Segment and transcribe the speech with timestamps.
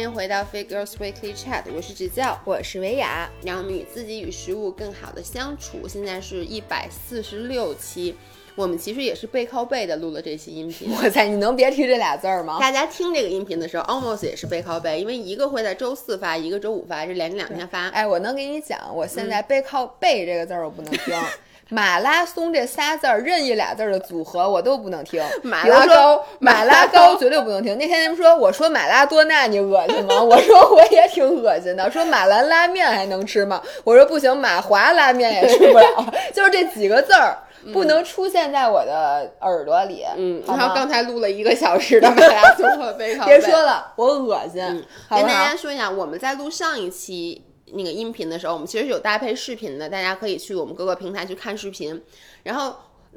[0.00, 5.86] 欢迎回到 Figures Weekly Chat，我是指教，我是维雅，让我们与自己与食物更好的相处。
[5.86, 8.16] 现在是一百四十六期，
[8.56, 10.90] 我们其实也是背靠背的录了这期音频。
[11.04, 12.58] 我猜你能别提这俩字儿吗？
[12.58, 17.88] 大家听这个音频的时候，almost 也是背靠背，因为一个会在周四发，一个周五发，是连着两天发。
[17.90, 21.14] 哎，我能给你讲，我现在背靠背这个字儿我不能听。
[21.70, 25.22] 马拉松这仨字儿，任意俩字儿的组合我都不能听。
[25.42, 27.78] 马拉高，马拉高绝对不能听。
[27.78, 30.22] 那天他们说我说马拉多纳，你恶心吗？
[30.22, 31.90] 我说我也挺恶心的。
[31.90, 33.62] 说马兰拉面还能吃吗？
[33.84, 36.12] 我说不行，马华拉面也吃不了。
[36.34, 37.38] 就是这几个字儿
[37.72, 40.04] 不能出现在我的耳朵里。
[40.16, 43.38] 嗯，然后刚才录了一个小时的马拉松和背靠背。
[43.38, 44.60] 别说了，我恶心。
[45.08, 47.44] 跟大家说一下，我们在录上一期。
[47.74, 52.02] 那个音频的时候，我们其实有搭配视频的，大家可以去我们各个平台去看视频。
[52.42, 52.76] 然后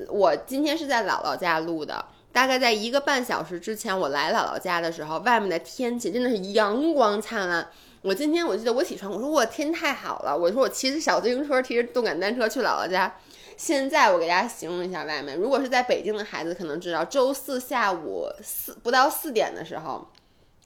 [0.10, 7.70] 我今天是在姥姥家录的，大概在一个半小时之前我来姥姥家的时候，外面的天气真的是阳光灿烂。
[8.02, 13.16] 我今天我记得我起床，我说我天太好了，我说我骑着小自行车，骑着动感单车去姥姥家。
[13.56, 20.12] 现在我给大家形容一下外面，如果是在北京的孩子可能知道，周四下午四不到四点的时候，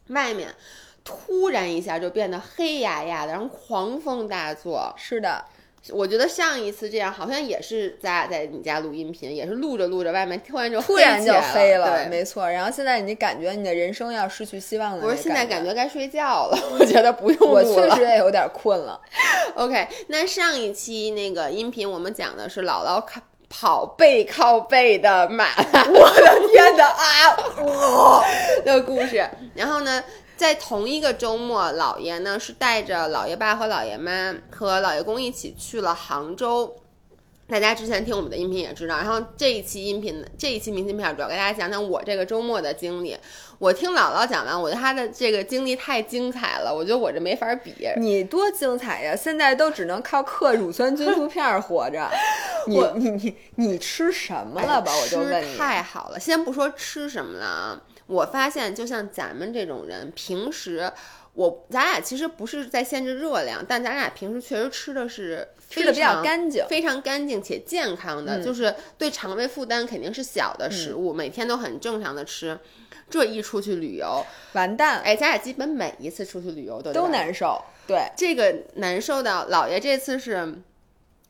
[0.07, 0.55] 外面。
[1.07, 4.93] 突然一下就变得黑压压的，然后狂风大作。
[4.97, 5.41] 是的，
[5.91, 11.97] 我觉得上一次这样好像也是咱俩在你家录音频，也是录着录着，外面突然就突然就黑了。
[11.97, 12.49] 对，没错。
[12.49, 15.01] 然后现在你感觉你的人生要失去希望了。
[15.01, 16.59] 不是，现在感觉该睡觉了。
[16.77, 18.99] 我觉得不用我确实也有点困了。
[19.55, 28.21] OK，那上一期那个音频我们讲的是姥姥靠跑背靠背的马，我的天哪啊！
[28.65, 29.25] 的故事。
[29.55, 30.03] 然后呢？
[30.37, 36.75] 在同一个周末，姥爷呢是带着姥爷爸和姥爷妈和姥爷公一起去了杭州。
[37.49, 38.97] 大家之前听我们的音频也知道。
[38.97, 43.17] 然后这一期音频，这一期明信片主要给大家讲讲我这个周末的经历。
[43.57, 47.73] 我听姥姥讲完，我觉得她的这个经历太精彩了，我觉得我这没法比。
[47.95, 49.15] 你多精彩呀！
[49.15, 52.07] 现在都只能靠嗑乳酸菌素片活着。
[52.67, 54.91] 你你你你吃什么了吧？
[55.01, 55.57] 我就问你。
[55.57, 57.81] 太好了，先不说吃什么了啊。
[58.07, 60.91] 我发现，就像咱们这种人，平时
[61.33, 72.57] 我咱俩其实不是在限制热量，但咱俩平时确实吃的是吃的比较干净，非常干净且健康的，就是对肠胃负担肯定是小的食物，每天都很正常的吃。
[73.09, 74.99] 这一出去旅游，完蛋！
[74.99, 77.63] 哎，咱俩基本每一次出去旅游都都难受。
[77.87, 80.55] 对，这个难受的，姥爷这次是，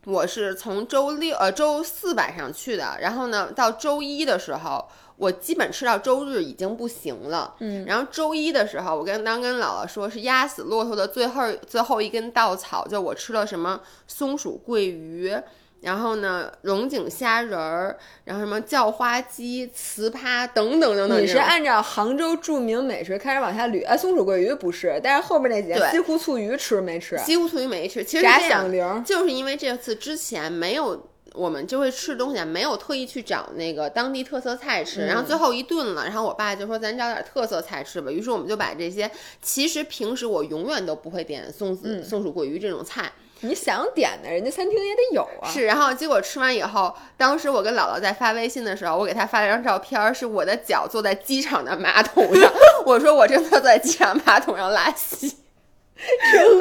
[0.07, 4.87] 我是从周六呃周四晚上去的，然后呢到周一的时候。
[5.17, 15.35] 我基本吃到周日已经不行了，嗯，然后周一的时候，我跟刚跟姥姥说是压死骆驼的最后最后一根稻草，就我吃了什么松鼠桂鱼，
[15.81, 21.21] 然后呢龙井虾仁儿，然后什么叫花鸡、糍粑等等等等。
[21.21, 23.85] 你是按照杭州著名美食开始往下捋？
[23.85, 27.17] 哎，松鼠桂鱼不是，但是后面那几个西湖醋鱼吃没吃？
[27.17, 31.09] 西湖醋鱼没吃，其实炸响铃就是因为这次之前没有。
[31.33, 43.11] 我们就会吃东西，没有特意去找那个当地特色菜吃，然后最后一顿了，然后我爸就说咱找点特色菜吃吧，于是我们就把这些其实平时我永远都不会点松子、松鼠桂鱼这种菜，
[43.41, 45.47] 你想点的，人家餐厅也得有啊。
[45.49, 52.51] 是，然后结果吃完以后，当时我跟姥姥在发微信的时候，我给她发了张照片，是我的脚坐在机场的马桶上，
[52.85, 55.37] 我说我正坐在机场马桶上拉稀。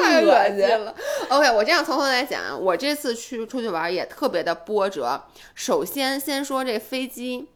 [0.01, 0.95] 太恶心了。
[1.29, 5.21] OK，我这样从头来讲，我这次去出去玩也特别的波折。
[5.53, 7.47] 首先，先说这飞机。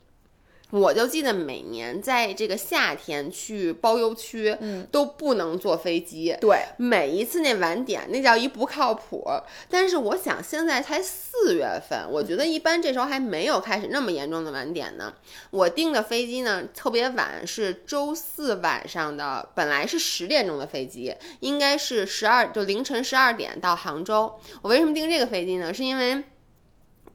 [0.71, 6.35] 我就记得每年在这个夏天去包邮区，嗯，都不能坐飞机。
[6.39, 9.23] 对，每一次那晚点，那叫一不靠谱。
[9.69, 15.13] 但是我想现在才四月份，我觉得一般这时候还没有开始那么严重的晚点呢。
[15.49, 24.33] 我订的飞机呢特别晚，是周四晚上的，本来是十点钟的飞机，应该是十二就凌晨十二点到杭州。
[24.61, 25.73] 我为什么订这个飞机呢？
[25.73, 26.23] 是因为。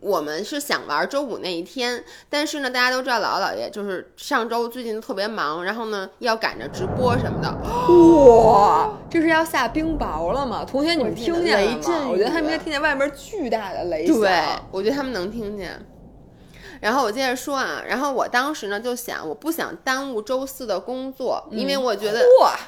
[0.07, 7.53] 我们是想玩周五那一天，但是呢，大家都知道姥姥姥爷就是上周最近特别忙，然后呢要赶着直播什么的。
[7.93, 10.65] 哇，这是要下冰雹了吗？
[10.65, 12.09] 同学，你们听见雷震？
[12.09, 14.21] 我觉得他们应该听见外面巨大的雷声。
[14.21, 14.31] 对，
[14.71, 15.85] 我觉得他们能听见。
[16.87, 22.25] 然后我接着说啊，然后我当时呢就想，我不想耽误周四的工作，因为我觉得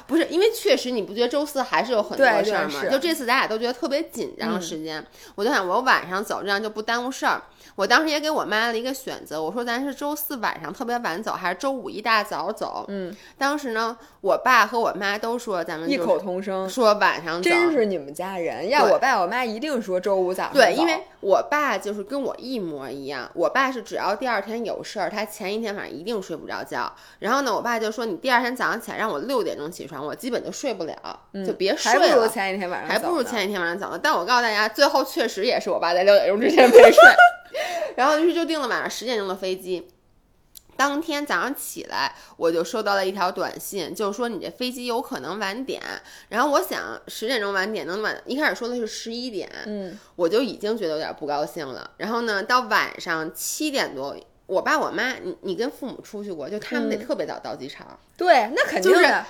[0.07, 2.81] 不是，因为确实你不觉得周四还是有很多事儿吗？
[2.91, 5.01] 就这次咱俩都觉得特别紧张时间，
[5.35, 7.41] 我就想我晚上走，这样就不耽误事儿。
[7.75, 12.83] 我当时也给我妈了一个选择，我说咱是周四晚上特别晚走，还是周五一大早走？
[12.89, 18.67] 嗯，当时呢，我爸和我妈都说咱们异口同声说晚上走，真是你们家人。
[18.67, 26.93] 要我爸我妈一定说周五早上对，因为我爸就是跟我一模一样，我爸是只要第二天有事儿，他前一天晚上一定睡不着觉。
[27.19, 33.99] 然后呢，我爸就说你第二天早上起来让我六点钟起床，我基本就睡不了，就别睡还不如前一天晚上还不如前一天晚上早呢。
[34.01, 37.03] 但我告诉大家，最后确实也是我爸在六点钟之前没睡，
[37.97, 39.87] 然后于是就定了晚上十点钟的飞机。
[40.79, 45.81] 当天早上起来，我就收到了一条短信，就是说你这飞机有可能晚点。
[46.29, 51.91] 然后我想十点钟晚点能晚，一开始说的是十一点，嗯，我就已经觉得有点不高兴了。
[51.97, 54.15] 然后呢，到晚上七点多，
[54.45, 57.99] 我爸我妈，你你跟父母出去过，就他们得嗯特别早到机场。
[58.15, 59.25] 对，那肯定就是的。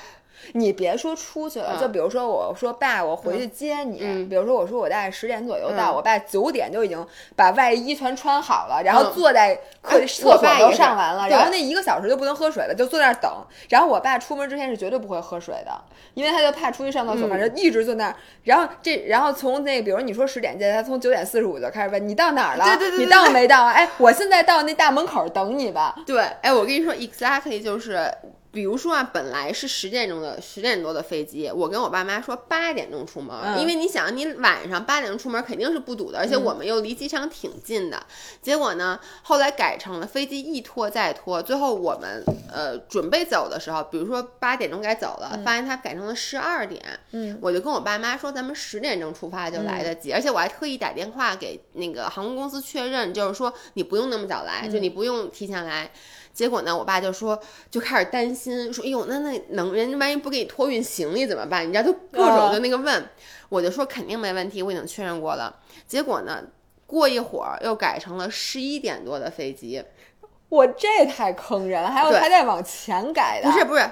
[0.53, 3.99] 你别说出去了，嗯就比如说我说爸，我回去接你。
[4.01, 7.05] 嗯比如说我说我大概十点左右到，嗯我爸九点就已经
[7.35, 13.31] 把外衣全穿好了，然后嗯坐在客哎厕所都上完了，然后那一个小时就不能喝水了，就坐那儿等。
[13.69, 15.71] 然后我爸出门之前是绝对不会喝水的，
[16.13, 18.15] 因为他就怕出去上厕所，嗯反正一直坐那儿。
[18.43, 23.71] 然后这，然后从那比如你说十点见，他从九点四十五就开始问你到哪儿了，对对对对你到没到啊？
[23.71, 25.95] 哎，我现在到那大门口等你吧。
[26.05, 28.11] 对，哎，我跟你说，exactly 就是，
[28.51, 33.59] 比如说啊，本来是十点钟的十点多的飞机，我跟我爸妈说八点钟出门，嗯。
[33.59, 38.03] 因为你想，你晚上八点钟出门肯定是不堵的，而且我们又离机场挺近的。
[38.41, 46.81] 结果呢，后来改成了飞机一拖再拖，最后我们呃准备走的时候，比如说八点钟该走了，发现它改成了十二点，
[47.11, 55.91] 嗯，我就跟我爸妈说，咱们十点钟出发就来得及，而且我还特意打电话给那个航空公司确认，就是说你不用那么早来，就你不用提前来。
[56.39, 57.37] 结果呢，我爸就说，
[57.69, 61.67] 就开始担心，说，哎呦，那那能人家万一不给你托运行李怎么办？
[61.67, 63.09] 你知道，就各种就那个问，
[63.49, 65.53] 我就说肯定没问题，我已经确认过了。
[65.85, 66.41] 结果呢，
[66.87, 69.83] 过一会儿又改成了十一点多的飞机，
[70.47, 73.91] 我这太坑人了，还有还在往前改的，不是不是，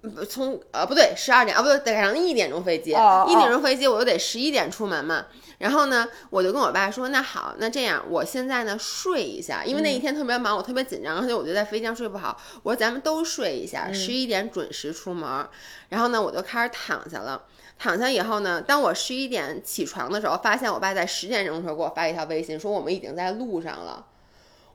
[0.00, 5.26] 不从呃不对，十二点啊不对，改成一点钟飞机，哦一点钟飞机我又得十一点出门嘛。
[5.60, 12.34] 然后呢，我就跟我爸说，那好，那这样，我现在呢睡一下，因为那一天特别忙，我特别紧张，而且我就在飞机上睡不好。
[12.62, 15.46] 我说咱们都睡一下，十一点准时出门。
[15.90, 17.44] 然后呢，我就开始躺下了。
[17.78, 24.06] 躺下以后呢，当我十一点起床的时候，发现我爸在十点钟的时候给我发一条微信，说我们已经在路上了。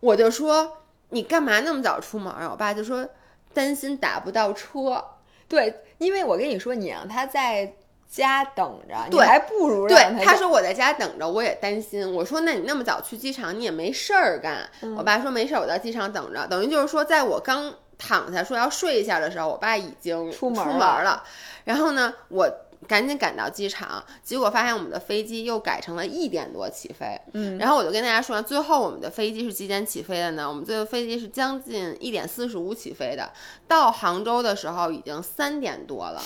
[0.01, 0.77] 我就说
[1.09, 2.47] 你干嘛那么早出门啊？
[2.51, 3.09] 我爸就说
[3.55, 5.03] 担心打不到车。
[5.49, 7.73] 对，因为我跟你说，你让他在
[8.09, 12.09] 家等着，你对还不如对他说我在家等着，我也担心。
[12.13, 14.69] 我说那你那么早去机场，你也没事儿干。
[14.81, 16.47] 嗯我爸说没事儿，我在机场等着。
[16.47, 21.23] 等于就是说，在我刚躺下说要睡一下的时候，我爸已经出门出门了了。
[21.65, 22.49] 然后呢，我
[22.87, 27.19] 赶紧赶到机场，结果发现我们的飞机又改成了一点多起飞。
[27.33, 30.47] 嗯，然后我就跟大家说，最后我们的飞机是几点起飞的呢？
[30.47, 33.31] 我们最后飞机是将近一点四十五起飞的，
[33.67, 36.21] 到杭州的时候已经三点多了，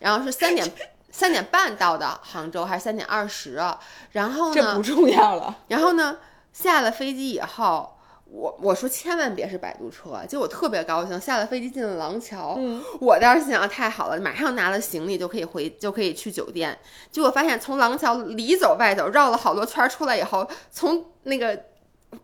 [0.00, 0.68] 然后是三点
[1.10, 3.78] 三点半到的杭州，还是三点二十啊？
[4.12, 5.54] 然后这不，重要了。
[5.68, 6.18] 然后呢，
[6.52, 7.96] 下了飞机以后。
[8.32, 12.54] 我我说千万别是摆渡车，结果特别高兴，下了飞机进了廊桥。
[12.58, 16.78] 嗯，我当时想太好了，马上拿了行李就可以回，就可以去酒店。
[17.10, 21.60] 结果发现从廊桥里走外走，绕了好多圈儿出来以后，从那个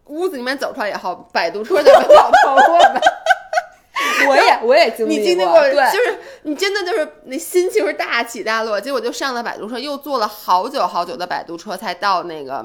[0.04, 3.02] 屋子里面走出来以后，摆渡车在门口等我们。
[4.28, 8.80] 我也我也经历你经历过，对，就是你真的就是那心情是大起大落。
[8.80, 12.64] 结果就上了摆渡车，又坐了好久好久的摆渡车才到那个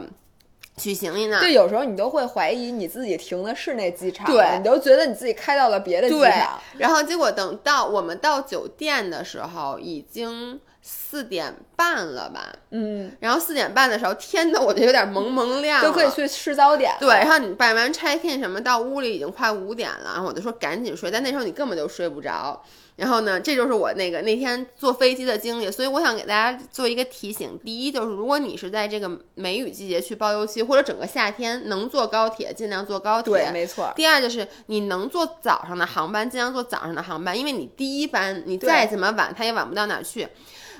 [0.77, 1.39] 取行李那儿。
[1.39, 12.54] 对，有时候你都会怀疑你自己停的是那机场，对你都觉得你自己开到了别的机对场。，然后结果等到我们到酒店的时候，已经四点半了吧？
[12.72, 16.92] 嗯，然后四点半的时候，天呢，我就有点蒙蒙亮了，都可以去吃早点。
[17.00, 22.62] 对，然后你办完 check in 什么，到屋里已经快五点了，然后我就说赶紧睡，但那时候你根本就睡不着。
[22.98, 33.34] 然后呢，这就是我那个那天坐飞机的经历，所以我想给大家做一个提醒：第一，就是如果你是在这个梅雨季节去包邮期，或者整个夏天能坐高铁，尽量坐高铁。
[33.34, 33.92] 对，没错。
[33.96, 40.28] 第二就是你能坐早上的航班，尽量坐早上的航班，因为你第一班你再怎么晚，它也晚不到哪儿去。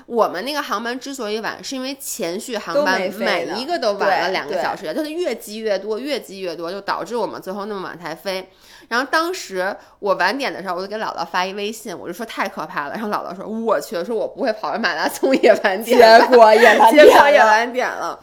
[0.06, 8.48] 我们那个航班之所以晚，是因为前续航班每一个都晚了两个小时，就是越积越多，越积越多，就导致我们最后那么晚才飞。
[8.88, 12.94] 然后当时我晚点的时候，我就给姥姥发一微信，我就说太可怕了。
[12.94, 18.18] 然后姥姥说：“我去，说我不会跑完马拉松也晚点结，果也结果也晚点了。”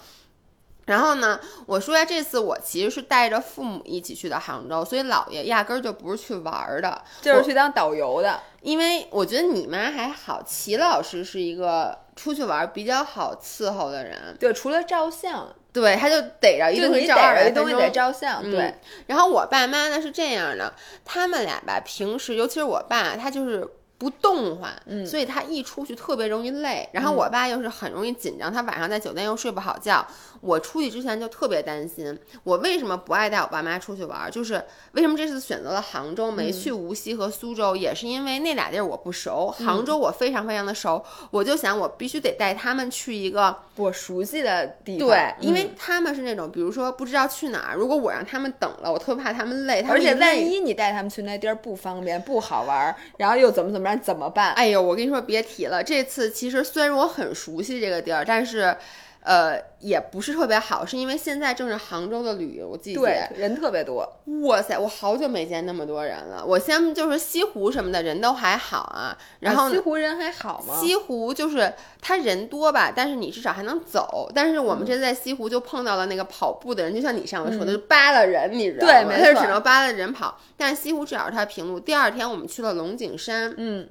[0.90, 8.40] 然后呢，我说呀，这次我其实是带着父母一起去的杭州，所以姥爷压根儿就不是去玩儿的，就是去当导游的。
[8.62, 17.90] 因为我觉得你妈还好，齐老师是一个出去玩儿比较好伺候的人，对，除了照相，对，他就逮着一就你东西照二逮着一东西得。
[17.92, 18.42] 照相。
[18.44, 18.74] 嗯对，
[19.06, 20.74] 然后我爸妈呢是这样的，
[21.06, 23.66] 他们俩吧，平时尤其是我爸，他就是
[24.00, 26.90] 不动换，嗯所以他一出去特别容易累。
[26.94, 30.04] 然后我爸又是很容易紧张，他晚上在酒店又睡不好觉。
[30.42, 34.32] 我出去之前就特别担心，我为什么不爱带我爸妈出去玩儿？
[34.32, 34.64] 就是
[34.94, 43.54] 为什么这次选择了杭州，没去无锡和苏州，也是因为那俩地儿我不熟，杭州我非常非常的熟，我就想我必须得带他们去一个。
[43.76, 54.54] 我熟悉的地方，对，因嗯为他们是那种，比如说不知道去哪儿，如果我让他们等了，我特别怕他们累，而且万一你带他们去那地儿不方便、不好玩儿，然后又怎么怎么那，怎么办？
[54.54, 55.84] 哎呦，我跟你说，别提了。
[55.84, 58.76] 这次其实虽然我很熟悉这个地儿，但是，
[59.22, 64.10] 呃，也不是特别好，是因为现在正是杭州的旅游季对节。，人特别多，
[64.44, 66.44] 哇塞，我好久没见那么多人了。
[66.46, 70.80] 我先就是西湖什么的人都还好啊，然后啊西湖人还好吗？
[70.80, 74.32] 西湖就是他人多吧，但是你至少还能走。
[74.34, 78.94] 但是我们这次在西湖就碰到了那个跑步的人，就像你上回说的，就扒拉人，你知道吗？
[78.94, 80.40] 对没错他是只能扒拉人跑。
[80.56, 81.80] 但是西湖至少是它平路。
[81.80, 83.88] 第二天我们去了龙井山，嗯，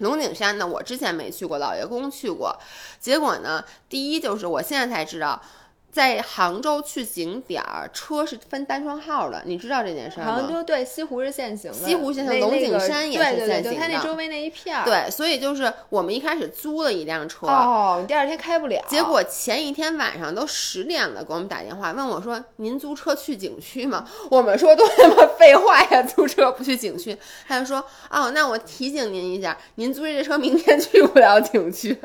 [0.00, 2.58] 龙井山呢，我之前没去过，老爷公去过。
[2.98, 5.40] 结果呢，第一就是我现在才知道，
[5.92, 10.34] 在杭州去景点儿，车是分单双号的，你知道这件事儿吗？
[10.34, 17.46] 杭州对西湖是限行的，西湖限行龙井山也是对对对对，它限行的那周围那一片儿，对，所以就是我们一开始租了一辆车。
[17.48, 27.16] 哦，你第二天开不了，结果前一天晚上都十点了，给我们打电话问我说：“您租车去景区吗？” 我们说多他妈废话呀，租车不去景区。
[27.48, 31.98] 他就说：“哦，那我提醒您一下，您租这车明天去不了景区。”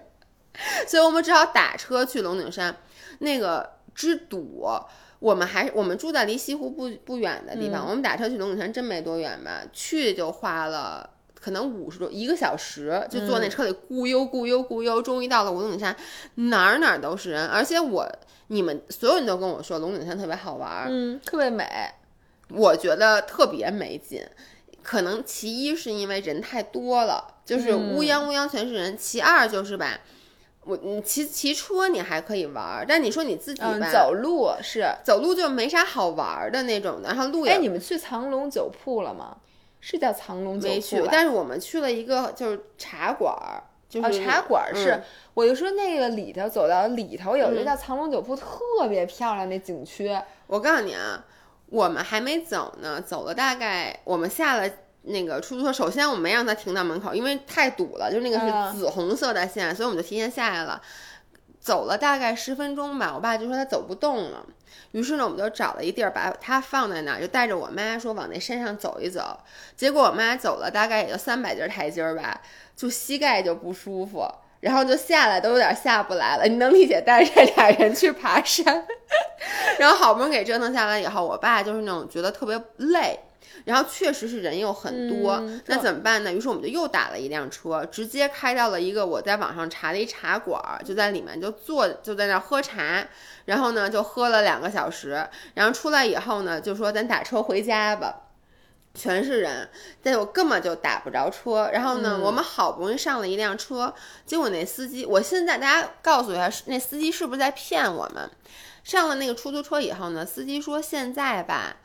[0.88, 2.76] 所以我们只好打车去龙井山，
[3.20, 4.68] 那个之堵。
[5.20, 15.96] 我们还我们住在离西湖不不远的地方，我们打车去龙井山真没多远吧，去就花了可能五十多一个小时，就坐那车里咕悠咕悠咕悠，终于到了龙井山，
[16.36, 18.08] 哪儿哪儿都是人，而且我
[18.48, 21.66] 你们所有人都跟我说龙井山特别好玩儿，嗯，特别美，
[22.50, 24.22] 我觉得特别没劲。
[24.84, 30.00] 可能其一是因为人太多了，就是乌泱乌泱全是人；其二就是吧，
[30.66, 34.86] 我你骑骑车你还可以玩儿，但你说你自己吧，嗯，走路是。
[35.04, 39.38] 走路就没啥好玩儿的那种的，然后路也哎，你们去藏龙酒铺了吗？
[39.80, 45.04] 是叫藏龙酒没去铺，但是我们去了一个就是茶馆儿，就是、哦，茶馆儿是，嗯
[45.36, 48.48] 我就说那个里头走到里头有一个嗯叫藏龙酒铺，特
[48.90, 50.18] 别漂亮那景区。
[50.48, 51.24] 我告诉你啊，
[51.68, 54.68] 我们还没走呢，走了大概我们下了。
[55.08, 60.82] 那个出租车，首先我没让他停到门口，因为太堵了，就那个嗯是紫红色的线，所以我们就提前下来了。
[61.60, 64.46] 走了大概十分钟吧，我爸就说他走不动了，
[64.92, 69.40] 于是呢，我们就找了一地儿把他放在那儿，就带着我妈说往那山上走一走。
[69.76, 72.40] 结果我妈走了大概也就三百阶台阶儿吧，
[72.76, 76.46] 就膝盖就不舒服，然后就下来都有点下不来了。
[76.46, 78.86] 你能理解带着俩人去爬山，
[79.80, 83.20] 然后好不容易给折腾下来以后，我爸就是那种觉得特别累。
[83.66, 86.32] 然后确实是人又很多，嗯那怎么办呢？
[86.32, 93.06] 于是我们就又打了一辆车，直接开到了一个我在网上查的一茶馆儿，就在里面就坐就在那儿喝茶，
[93.46, 98.22] 然后呢就喝了两个小时，然后出来以后呢就说咱打车回家吧。
[98.98, 99.68] 全是人，
[100.02, 101.70] 但我根本就打不着车。
[101.74, 103.94] 然后呢，嗯我们好不容易上了一辆车，
[104.26, 108.30] 结果那司机，我现在大家告诉一下，那司机是不是在骗我们？
[108.86, 111.76] 上了那个出租车以后呢，司机说现在吧。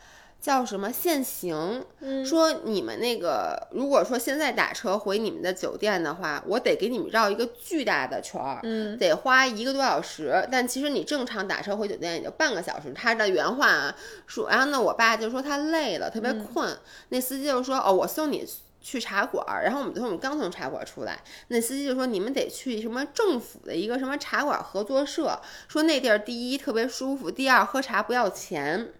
[0.41, 1.85] 叫什么限行？
[1.99, 10.43] 嗯说你们那个，如果说现在打车回你们的酒店的话，我得给你们绕一个巨大的圈儿，嗯，得花一个多小时。
[10.51, 12.91] 但其实你正常打车回酒店也就半个小时。
[12.93, 13.95] 他的原话啊，
[14.25, 16.75] 说，然后呢，我爸就说他累了，特别困。
[17.09, 18.43] 那司机就说，哦，我送你。
[18.83, 21.19] 去茶馆儿，然后我们就说我们刚从茶馆儿出来，
[21.49, 28.91] 那司机就说你们得去什么政府的一个什么茶馆儿合作社，说那地儿第一特别舒服，第二喝茶不要钱。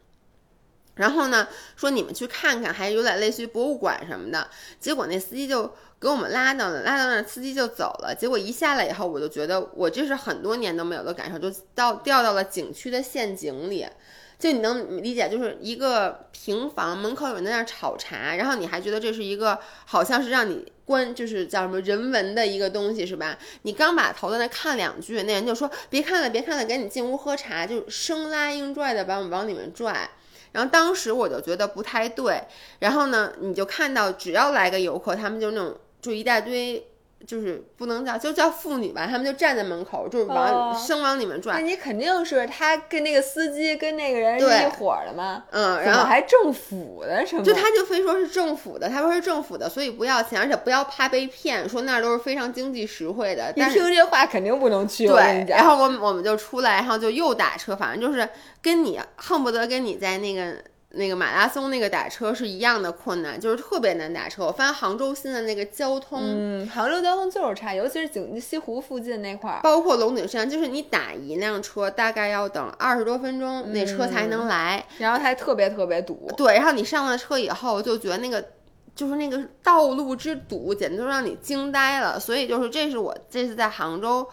[1.01, 4.47] 然后呢，说你们去看看，还有点类似于博物馆什么的。
[4.79, 8.13] 结果那司机就给我们拉到那，拉到那，司机就走了。
[8.15, 13.87] 结果一下来以后，我就觉得我这是很多年都没有的感受，就到掉到了景区的陷阱里。
[14.37, 23.37] 就你能理解，就是一个平房门口有人在那儿炒茶，然后你还觉得这是一个好像是让你观，就是叫什么人文的一个东西是吧？
[23.61, 30.09] 你刚把头在那看两句，那人就说别看了，别看了，赶紧进屋喝茶，就生拉硬拽的把我们往里面拽。
[30.51, 32.43] 然后当时我就觉得不太对，
[32.79, 36.85] 然后呢，你就看到只要来个游客，他们就那种就一大堆，
[37.25, 45.43] 就是不能叫就叫妇女吧，他们就站在门口，就是往、哦生往里面转那，你肯定是他跟那个司机跟那个人是一伙儿的嘛？
[45.51, 47.43] 嗯，然后还政府的什么？
[47.43, 53.51] 就他就非说是政府的，他说是政府的，所以不要钱，而且不要怕被骗，说那儿都是非常经济实惠的。
[53.51, 55.07] 一但是听这话肯定不能去。
[55.07, 58.27] 对，讲，然后我们我们就出来，然后就又打车，反正就是
[58.61, 60.55] 跟你恨不得跟你在那个
[60.93, 64.45] 那个马拉松那个打车是一样的困难，就是特别难打车。
[64.45, 69.61] 我发现杭州现在那个交通，嗯，杭州交通就是差，尤其是景西湖附近那块儿。
[69.63, 74.85] 包括龙井山，就是你打一辆车大概要等二十多分钟，那车才能来。
[74.97, 76.29] 然后还特别特别堵。
[76.35, 78.43] 对，然后你上了车以后就觉得那个。
[78.93, 82.19] 就是那个道路之堵，简直都让你惊呆了。
[82.19, 84.27] 所以就是，这是我这次在杭州。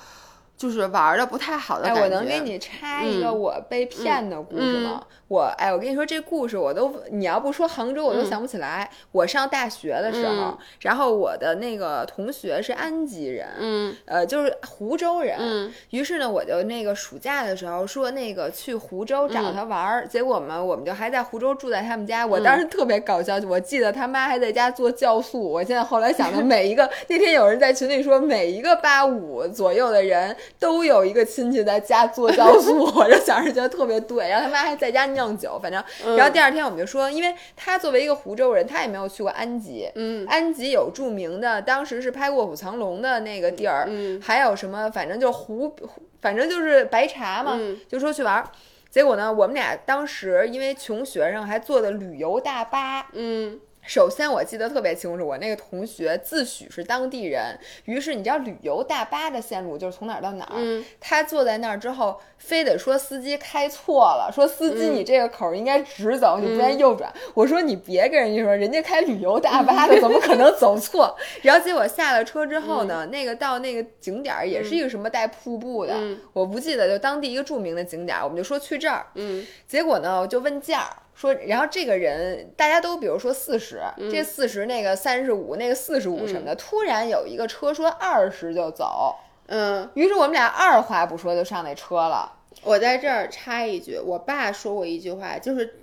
[0.59, 2.01] 就是玩的不太好的感觉。
[2.01, 5.03] 哎，我能给你插一个我被骗的故事吗？
[5.29, 8.91] 我哎，我跟你说这故事，我都你要不说杭州，我都想不起来。
[9.13, 15.37] 我上大学的时候，然后我的那个同学是安吉人，嗯，呃，就是湖州人。
[15.39, 22.27] 嗯，于是呢，我就那个暑假的时候说那个去湖州找他玩儿，结果嘛，我们就还在湖州住在他们家。
[22.27, 25.41] 我当时特别搞笑，我记得他妈还在家做酵素。
[25.41, 30.35] 我现在后来想的，每一个 那天有人在群里说，每一个八五左右的人。
[30.59, 34.29] 都有一个亲戚在家做酵素，我就想着觉得特别对。
[34.29, 35.83] 然后他妈还在家酿酒，反正，
[36.17, 39.91] 然后第二天我们就说，因为他作为一个湖州人，他也没有去过安吉。
[39.95, 43.85] 嗯，安吉有著名的，当时是拍《卧虎藏龙》的那个地儿。
[43.89, 44.91] 嗯，还有什么？
[44.91, 45.75] 反正就湖，
[46.21, 47.59] 反正就是白茶嘛。
[47.89, 48.45] 就说去玩，
[48.91, 53.09] 结果呢，我们俩当时因为穷学生，还坐的旅游大巴。
[53.13, 53.61] 嗯。
[53.89, 60.57] 首先，我记得特别清楚，我那个同学自诩是当地人，于是你知道旅游大巴的线路就是从哪儿到哪儿。
[60.57, 67.11] 嗯，他坐在那儿之后，非得说司机开错了，说司机你这个口应该直走，你不该右转。
[67.33, 71.17] 我说你别跟人家说，人家开旅游大巴的 怎么可能走错？
[71.41, 75.95] 然后结果下了车之后呢，那个到那个景点儿也是一个什么带瀑布的，
[76.35, 79.07] 我不记得，就当地一个著名的景点儿，我们就说去这儿。
[79.15, 81.08] 嗯，结果呢，我就问价儿。
[81.19, 92.33] 说，然后这个人大家都比如说四十，这四十那个三十五，那个四十五什么的，突然有一个车说二十就走，嗯，于是我们俩二话不说就上那车了。
[92.63, 95.81] 我在这儿插一句，我爸说过一句话，就是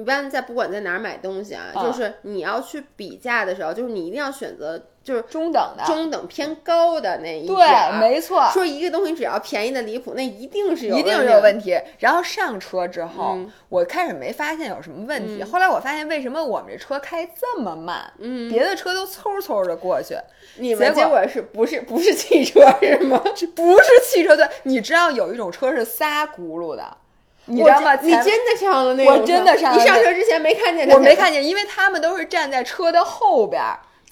[0.00, 4.86] 一般在不管在哪儿买东西啊，就是你要去比价的时候，就是你一定要选择。
[5.04, 7.56] 就是中等的，中等偏高的那一对，
[7.98, 8.48] 没错。
[8.52, 11.76] 说一个东西只要便宜的离谱，那一定是有一定是有问题。
[11.98, 13.36] 然后上车之后，
[13.68, 18.12] 我开始没发现有什么问题，后来我发现为什么我们这车开这么慢？
[18.18, 20.14] 嗯，别的车都嗖嗖的过去，
[20.58, 23.18] 你们结果是不是不是汽车是吗？
[23.56, 26.96] 不是汽车对，你知道有一种车是仨轱辘的，
[27.46, 27.94] 你知道吗？
[28.00, 29.10] 你真的上了那个？
[29.12, 29.74] 我真的上。
[29.74, 30.88] 你上车之前没看见？
[30.90, 33.62] 我没看见，因为他们都是站在车的后边。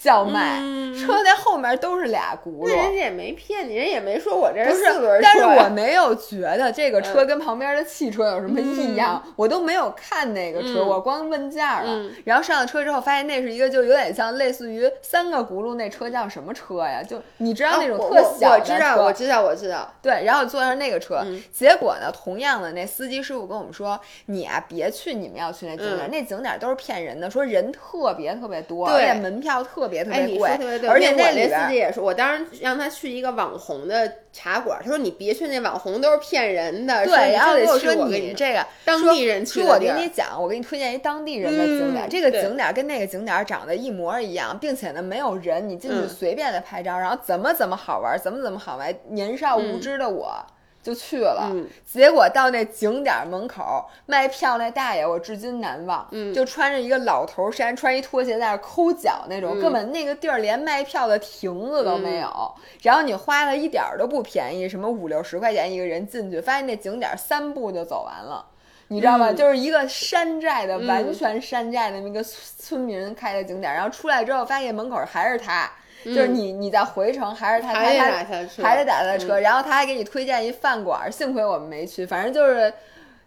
[0.01, 0.59] 叫卖，
[0.99, 5.29] 车在后面都是俩轱辘，人家也没骗你，人也没说我这是四轮车。
[5.31, 12.11] 但是我没有觉得这个车跟旁边的汽车有什么异样，我都没有看那个车，我光问价了。
[12.25, 17.03] 然后上了车之后，发现那是一个就有点像类似于三个轱辘那车叫什么车呀？
[17.03, 18.73] 就你知道那种特小的车？
[18.73, 19.95] 我知道，我知道，我知道。
[20.01, 30.49] 对，然后坐上那个车，结果呢，同样的那司机师傅跟我们说：“你啊，别去你们要去那景点，那景点都是骗人的，说人特别特别多，而且门票特别特别贵。”
[30.89, 37.05] 而且那司机也说，我当时让他去一个网红的茶馆，他说你别去那网红都是骗人的。
[37.05, 48.95] 对，然后我说你这个当地人去，说我给你讲，我给你推荐一当地人的景点，这个景点跟那个景点长得一模一样，并且呢没有人，你进去随便的拍照，然后怎么怎么好玩，怎么怎么好玩。
[49.09, 50.47] 年少无知的我。
[50.83, 51.53] 就去了，
[51.85, 56.09] 结果到那景点门口卖票那大爷，我至今难忘。
[56.11, 62.55] 嗯，就穿着一个老头衫，穿一拖鞋在那抠脚那种，根本那个地儿连卖票的亭子都没有。
[62.81, 68.47] 然后你花了一点儿都不便宜，什么五六十块钱一个人进去，发现那景点三步就走完了，
[68.89, 69.31] 你知道吗？
[69.33, 75.71] 就是一个山寨的，完全山寨的那个村民开的景点，然后出来之后发现门口还是他。
[76.05, 82.73] 就是你，你在回程还是他，还得打他车，还得打他车，然后他还给你推荐一饭馆，幸亏我们没去，反正就是，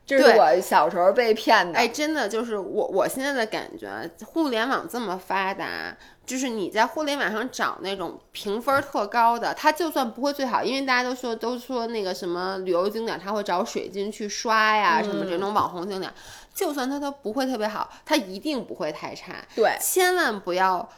[0.06, 1.78] 这是我小时候被骗的。
[1.78, 3.88] 哎，真的就是我，我现在的感觉，
[4.26, 16.12] 互联网这么发达，就是你在互联网上找那种评分特高的，他就算不会最好，因为大家都说都说那个什么旅游景点，他会找水军去刷呀，什么这种网红景点，
[16.54, 19.36] 就算他都不会特别好，他一定不会太差。
[19.56, 20.90] 对，千万不要。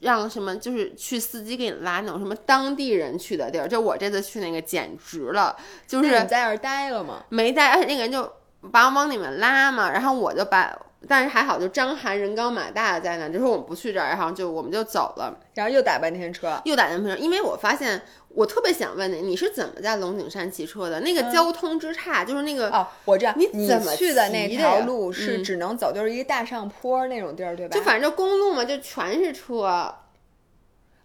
[0.00, 7.24] 让什么就是去司机给你拉那种什么当地人去的地儿，就我这次去那个简直了，就是你在那儿待了吗？
[7.28, 8.30] 没待，而且那个人就
[8.72, 10.78] 把我往里面拉嘛，然后我就把。
[11.06, 21.00] 但是还好，就张涵人高马大的在那，就说我们不去这儿，然后就我们就走了，然后又打半天车，又打半天车，因为我发现我特别想问你，你是怎么在龙井山骑车的？
[21.00, 27.76] 那个交通之差，就是那个哦，我知道你怎么去的那条路是只能走，就是一个大上坡那种地儿，对吧？
[27.76, 29.94] 就反正就公路嘛，就全是车。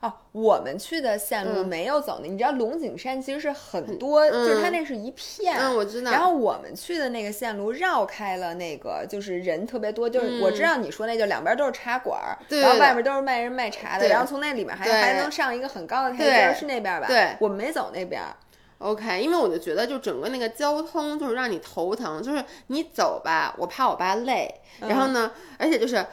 [0.04, 5.58] 哦，我们去的线路嗯没有走那，你知道龙井山其实是很多，嗯就是它那是一片。
[5.58, 6.12] 嗯，我知道。
[6.12, 17.08] 然后我们去的那个线路绕开了那个，就是人特别多，就是我知道你说那就两边都是茶馆然后对外面都是卖人卖茶的，然后从那里面还还能上一个很高的台阶是那边吧？
[17.08, 18.36] 对我们没走那边儿。
[18.80, 26.06] OK，因为我就觉得，就整个那个交通就是让你头疼，就是你走吧，我怕我爸累，然后呢，而且就是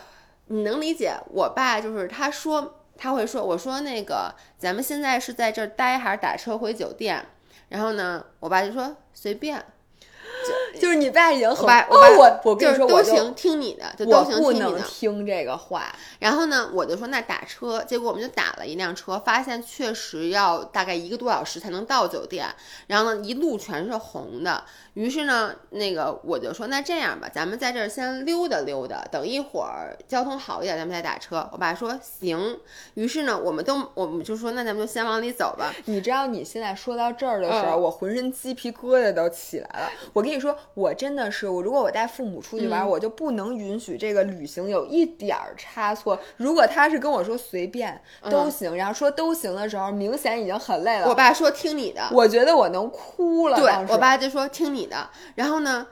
[0.47, 7.25] 你能理解我爸，就是他说他会说，我说那个咱们现在是在这儿待还是打车回酒店？
[7.71, 9.57] 然后呢，我爸就说随便，
[10.75, 14.87] 就就是你爸已经很我爸我，爸我我跟就说，都行，听你的，就我都行，不能听你的。
[14.87, 15.85] 听这个话。
[16.19, 22.47] 然后呢，我就说那打车，结果我们就打了一辆车，发现确实要大概一个多小时才能到酒店。
[22.89, 24.63] 然后呢，一路全是红的。
[24.95, 31.49] 于是呢，那个我就说那这样吧，咱们在这儿先溜达溜达，等一会儿交通好一点，咱们再打车。
[31.53, 32.59] 我爸说行。
[32.95, 35.73] 于是呢，我们都我们就说那咱们就先往里走吧。
[35.87, 39.91] 你知道你现在说到这儿的时候，嗯我浑身鸡皮疙瘩都起来了。
[40.13, 46.19] 我跟你说，我真的是，我如果我带父母出去玩，嗯我就不能允许这个旅行有一点儿差错。
[46.37, 51.09] 如果他是跟我说随便都行，然后说都行的时候，明显已经很累了。
[51.09, 52.09] 我爸说听你的。
[52.13, 53.57] 我觉得我能哭了。
[53.57, 55.87] 对我爸就说听你你的，然后呢，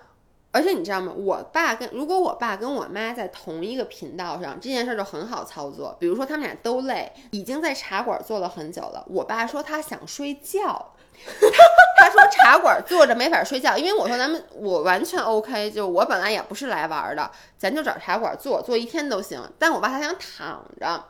[0.51, 1.13] 而且你知道吗？
[1.15, 5.95] 我爸跟如果我爸跟我妈在同一个频道上，这件事儿就很好操作。
[6.01, 10.95] 比如说他们俩都累，已经在茶馆坐了很久了，我爸说他想睡觉。
[11.41, 19.43] 他他说茶馆坐着没法睡觉，因为我说咱们我完全 OK，就我本来也不是来玩的，咱就找茶馆坐，坐一天都行。
[19.59, 21.05] 但我爸他想躺着，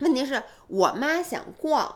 [0.00, 1.94] 问题是我妈想逛，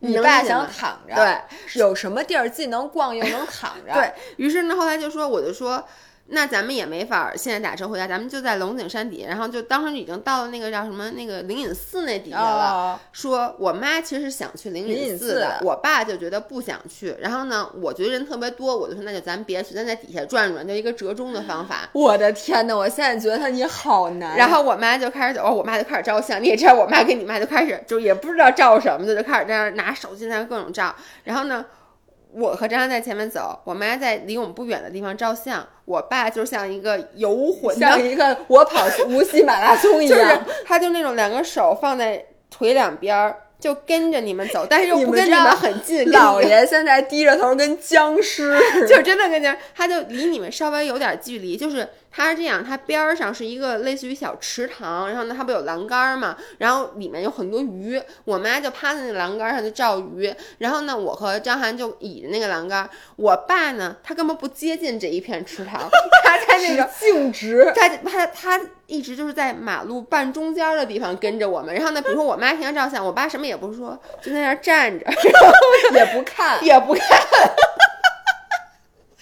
[0.00, 3.92] 你爸想躺着，对，有什么地儿既能逛又能躺着？
[3.94, 5.82] 对于是呢，后来就说，我就说，
[6.28, 12.70] 那咱们也没法儿现在打车回家，咱们就在龙井山底下，然后就当时已经到了那个叫什么那个灵隐寺那底下了。
[12.72, 17.14] 哦，说我妈其实是想去灵灵隐隐寺的寺，我爸就觉得不想去。
[17.20, 21.88] 然后呢，我觉得人特别多，我就说那就咱别去，咱在底下转转，就一个折中的方法。
[21.92, 24.36] 我的天呐，我现在觉得你好难。
[24.36, 26.42] 然后我妈就开始，哦，我妈就开始照相。
[26.42, 30.92] 你也知道，我妈跟你妈就开始，就也不知道照什么的，就开始在那儿拿手机在那儿各种照。
[31.22, 31.64] 然后呢，
[32.38, 40.44] 我和张翰在前面走，我妈在离我们不远的地方照相，我爸就像一个游魂的，像一个我跑无锡马拉松一样 就是样。
[40.66, 48.58] 他就那种两个手放在腿两边儿，就跟着你们走，但是又不跟你们很近， 老爷现在低着头跟僵尸。
[48.86, 65.86] 就真的跟僵，他就离你们稍微有点距离，就是他是这样，它边儿上是一个类似于小池塘，然后呢，它不有栏杆儿嘛，然后里面有很多鱼，我妈就趴在那个栏杆上就照鱼，然后呢，我和张涵就倚着那个栏杆儿，我爸呢，他根本不接近这一片池塘，
[66.24, 66.88] 他在那个。
[66.98, 75.04] 径直，他他他一直就是在马路半中间的地方跟着我们，然后呢，比如说我妈平常照相，我爸什么也不说，就在那儿站着，
[75.92, 76.64] 也不看。
[76.64, 77.02] 也不看。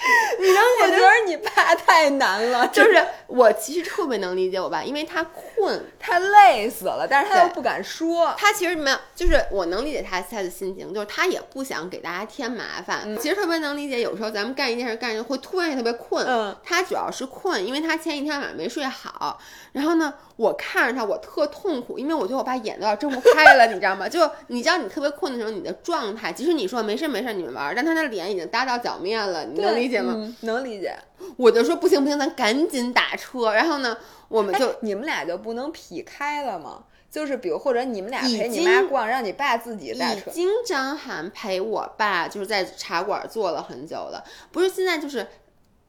[0.41, 8.35] 你能我觉得你爸太难了， 就是我其实特别能理解我爸，因为他困，他累死了，但是他又不敢说。
[8.37, 13.17] 他其实没有，就是我能理解他他的心情，就是他也不想给大家添麻烦。
[13.19, 19.39] 其实特别能理解，有时候咱们干一件事干一会突然也特别困，嗯，他主要是困，因为他前一天晚上没睡好。
[19.73, 24.09] 然后呢，我看着他，我特痛苦，因为我觉得我爸眼都要睁不开了， 你知道吗？
[24.09, 30.15] 就你知道你特别困的时候，你的状态，即使你说没事没事，你们玩，但他的脸已经搭到脚面了，你能理解吗？
[30.17, 30.95] 嗯能理解。
[31.37, 33.53] 我就说不行不行，咱赶紧打车。
[33.53, 33.97] 然后呢，
[34.29, 36.85] 我们就哎你们俩就不能劈开了吗？
[37.11, 40.31] 就是比如或者你们俩陪你妈逛，让你爸自己打车。
[40.31, 45.27] 已经张涵陪我爸就是在茶馆坐了很久了，不是现在就是。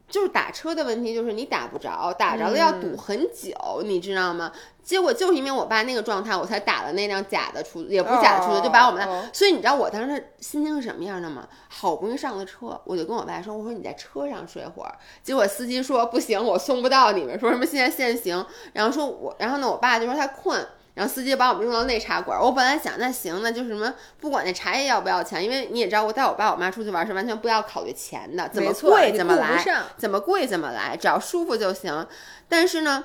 [0.09, 4.51] 就是打车的问题，就是你打不着，打着了要堵很久，你知道吗？
[4.83, 9.11] 结果就是因为我爸那个状态，我才打了那辆假的出租，也不是假的出租，就把我们的。
[9.11, 11.47] 哦所以你知道我当时心情是什么样的吗？
[11.67, 20.65] 好不容易上了车，我就跟我爸说：“我说你在车上睡会儿。”结果司机说：“不行，我送不到你们，说什么现在限行。”然后说我，然后呢，我爸就说他困。
[20.95, 29.63] 然后司机把我们用到那茶馆，我本来想那行，那就是什么，不管那茶叶要不要钱，因为你也知道，我带我爸我妈出去玩是完全不要考虑钱的，怎么贵怎么来，
[29.97, 32.07] 怎么贵怎么来，只要舒服就行。
[32.47, 33.03] 但是呢，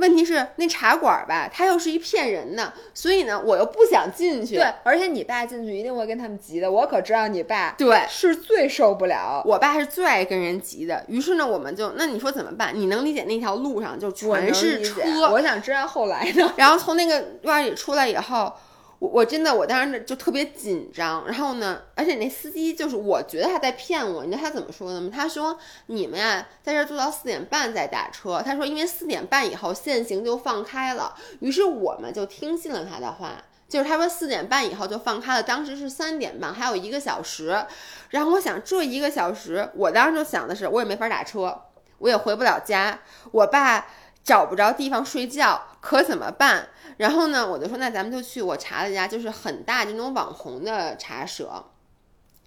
[0.00, 4.56] 问题是那茶馆吧，它又是一骗人的，所以呢，我又不想进去。
[4.56, 6.70] 对，而且你爸进去一定会跟他们急的。
[6.70, 9.42] 我可知道你爸对是最受不了。
[9.44, 12.72] 我爸是最爱跟人急的，于是呢，我们就那你说怎么办？
[12.74, 16.52] 你能理解那条路上就全是车，我想知道后来呢？
[16.56, 18.52] 然后从那个院儿里出来以后，
[19.00, 21.26] 我我真的我当时就特别紧张。
[21.26, 25.10] 然后呢，而且那司机就是我觉得他在骗我，你知道他怎么说的吗？
[25.12, 28.40] 他说你们呀在这坐到四点半再打车。
[28.44, 33.32] 他说因为四点半以后限行就放开了，于是我们就听信了他的话。
[33.68, 37.64] 就是他说四点半以后就放开了，当时是三点半，还有一个小时。
[38.08, 41.56] 然后我想这一个小时，我当时就想的是，我也没法打车，
[41.98, 42.98] 我也回不了家，
[43.30, 43.86] 我爸
[44.30, 46.68] 找不着地方睡觉，可怎么办？
[46.98, 51.64] 然后呢，我就说那咱们就去，我查了一家就是很大的那种网红的茶舍，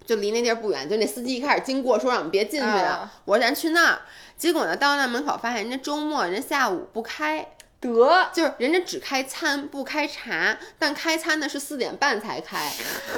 [0.06, 0.88] 就离那地儿不远。
[0.88, 4.00] 就那司机一开始经过说让我们别进去啊，啊我说咱去那儿。
[4.38, 7.46] 结果呢，到那门口发现人家周末人家下午不开，
[7.82, 12.72] 得就是人家只开餐不开茶，但开餐呢是四点半才开，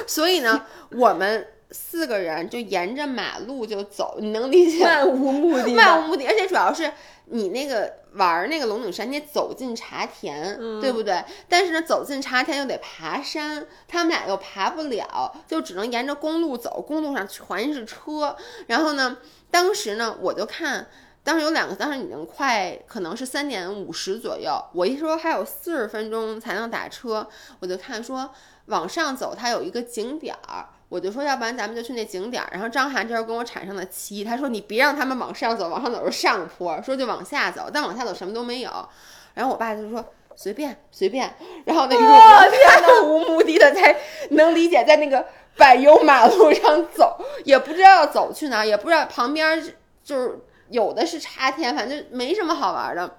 [0.08, 4.90] 所以呢，我们四个人就沿着马路就走，你能理解吗？
[4.90, 6.90] 漫无目的的， 漫无目的，而且主要是
[7.26, 11.24] 你那个玩儿那个龙井山，你得走进茶田，嗯对不对？
[11.48, 18.36] 但是呢，走进茶田又得爬山，他们俩又爬不了，就只能沿着公路走，公路上全是车。
[18.68, 19.18] 然后呢，
[19.50, 20.86] 当时呢，我就看。
[21.24, 24.52] 当时有两个，当时已经快可能是三点五十左右。
[24.72, 28.30] 我一说还有四十分钟才能打车，我就看说
[28.66, 32.48] 往上走，它有一个景点儿，我就说要不然咱们就去那景点儿。
[32.52, 38.70] 然后张涵这时候跟我产生了歧义，他说你别让他们往上走，往上走是上坡，说就往下走，但往下走什么都没有。
[39.34, 43.96] 然后我爸就说随便随便，然后那个哇我天呐，无目的的在
[44.30, 50.38] 能理解在那个柏油马路上走，也不知道要走去哪儿，也不知道旁边是就是
[50.70, 53.18] 有的是插天，反正没什么好玩的。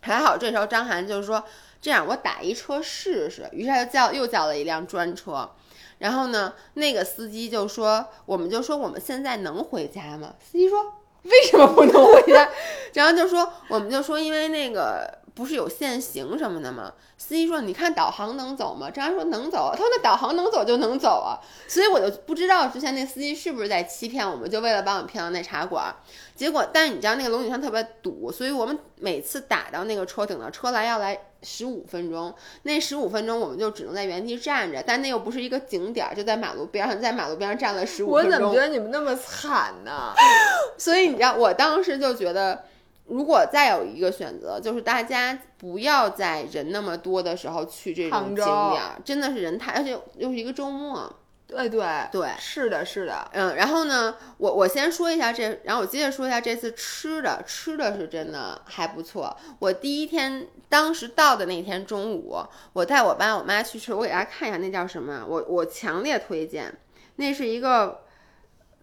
[0.00, 1.42] 还好这时候张涵就是说
[1.80, 3.48] 这样，我打一车试试。
[3.52, 5.50] 于是他就叫又叫了一辆专车，
[5.98, 10.34] 然后呢，那个司机就说，我们就说我们现在能回家吗？
[10.40, 10.80] 司机说
[11.24, 12.48] 为什么不能回家？
[12.94, 16.92] 然后就说我们就说因为那个不是有限行什么的吗？
[17.16, 18.88] 司机说你看导航能走吗？
[18.88, 19.70] 张涵说能走。
[19.72, 21.42] 他说那导航能走就能走啊。
[21.66, 25.92] 所以我就不知道之前那司机是不是在欺骗我们，就为了把我们骗到那茶馆。
[26.36, 38.60] 结果，但你知道那个龙井山特别堵，所以我们每次打到那个车，等到车来要来十五分钟，那十五分钟我们就只能在原地站着，但那又不是一个景点儿，就在马路边上，在马路边上站了十五分钟我怎么觉。
[38.60, 40.12] 得你们那么惨呢？
[40.76, 42.64] 所以你知道，我当时就觉得，
[43.06, 51.12] 如果再有一个选择，就是大家不要在人那么多的时候去这种景点儿，真的是人太，而且又是一个周末。
[51.48, 51.82] 对对
[52.12, 59.34] 对是的，是的，嗯，然后呢，我我先说一下这，然后我接着说一下这次吃的，吃的是真的还不错。
[59.58, 62.36] 我第一天当时到的那天中午，
[62.74, 66.70] 我带我爸我妈去吃，我给大家看一下那叫什么，我我强烈推荐，
[67.16, 68.02] 那是一个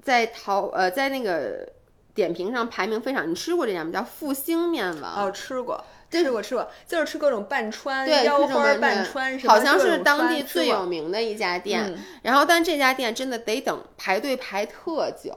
[0.01, 1.69] 在淘呃在那个
[2.15, 3.91] 点评上排名非常，你吃过这家吗？
[3.93, 5.27] 叫复兴面王。
[5.27, 5.85] 哦，吃过。
[6.23, 11.83] 吃过吃过，就是吃各种拌川、对，腰花这种拌拌川，好像是当地最有名的一家店。
[11.87, 15.35] 嗯然后，但这家店真的得等排队排特久。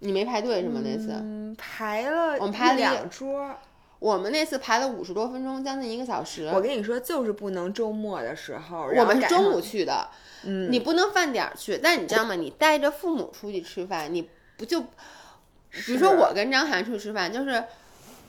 [0.00, 0.80] 你没排队是吗？
[0.82, 3.54] 那次、嗯，排了我们排了两桌。
[3.98, 6.50] 我们那次排了五十多分钟，将近一个小时。
[6.54, 10.08] 我跟你说，就是不能周末的时候，我们是中午，去的，
[10.44, 11.78] 嗯，你不能饭点儿去。
[11.82, 12.34] 但你知道吗？
[12.34, 17.62] 你带着父母出去吃饭，你不就，比如说我跟张涵出去吃饭，就是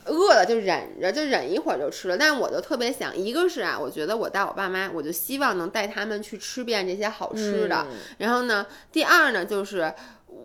[0.06, 2.18] 饿了就忍着，就忍一会儿就吃了。
[2.18, 7.86] 但是我就特别想，一个是啊，我觉得我带我爸妈，我就希望能带他们去吃遍这些好吃的。
[7.90, 9.94] 嗯然后呢，第二呢，就是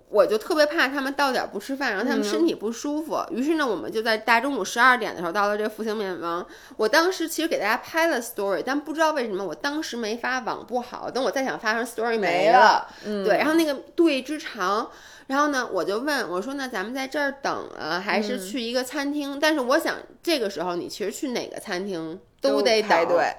[0.08, 3.18] 我就特别怕他们到点儿不吃饭，然后他们嗯身体不舒服。
[3.30, 6.46] 于是呢，我们就在大中午十二点的时候到了这个复兴面王。
[6.76, 11.10] 我当时其实给大家拍了 story，但不知道为什么我当时没发，网不好。
[11.10, 12.58] 等我再想发上 story 没了。
[12.58, 14.90] 了嗯对，然后那个队之长。
[15.26, 22.88] 然后呢，我就问我说：“那咱们在这儿等啊，还是嗯去一个餐厅？”但是我想，这个时候你其实去哪个餐厅都得等。
[22.88, 23.32] 排队。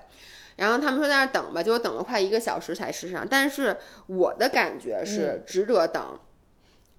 [0.57, 3.25] 然后他们说在那儿等吧，结果等了快一个小时才吃上。
[3.29, 6.19] 但是我的感觉是值得等。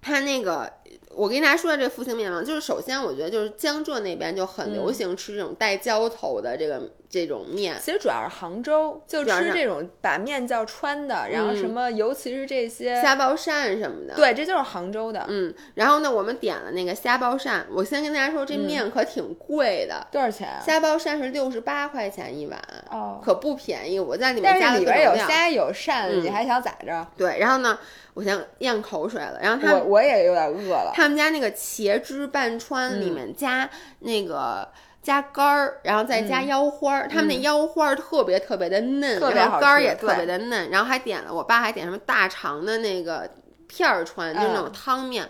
[0.01, 0.71] 他那个，
[1.09, 7.75] 我跟大家说的这个复兴面王，就是首先我觉得就是江浙那边就很流行吃这种带浇头的这个、这种面。
[7.81, 15.25] 其实主要是杭州，就吃这种把面叫川的，然后什嗯么，尤其是这些，虾包扇什么的，对，这就是杭州的。
[15.27, 20.61] 嗯，然后呢，我们点了那个虾包扇，我先跟大家说，这面可挺贵的，多少钱啊？
[20.63, 23.99] 虾包扇是六十八块钱一碗，哦，可不便宜。
[23.99, 27.07] 我在里面加了各种料，边有虾有鳝，嗯你还想咋着？
[27.17, 27.79] 对，然后呢，
[28.13, 30.91] 我先咽口水了，然后他们我我也有点饿了。
[30.93, 33.67] 他们家那个茄汁拌川里面加
[33.99, 34.69] 那个。
[35.01, 43.29] 加肝儿，然后再加腰花儿，他们那腰花儿特别特别的嫩，特别然后肝儿也特别的嫩，然后还点了我爸还点什么大肠的那个
[43.67, 45.27] 片儿川，就是那种嗯汤面，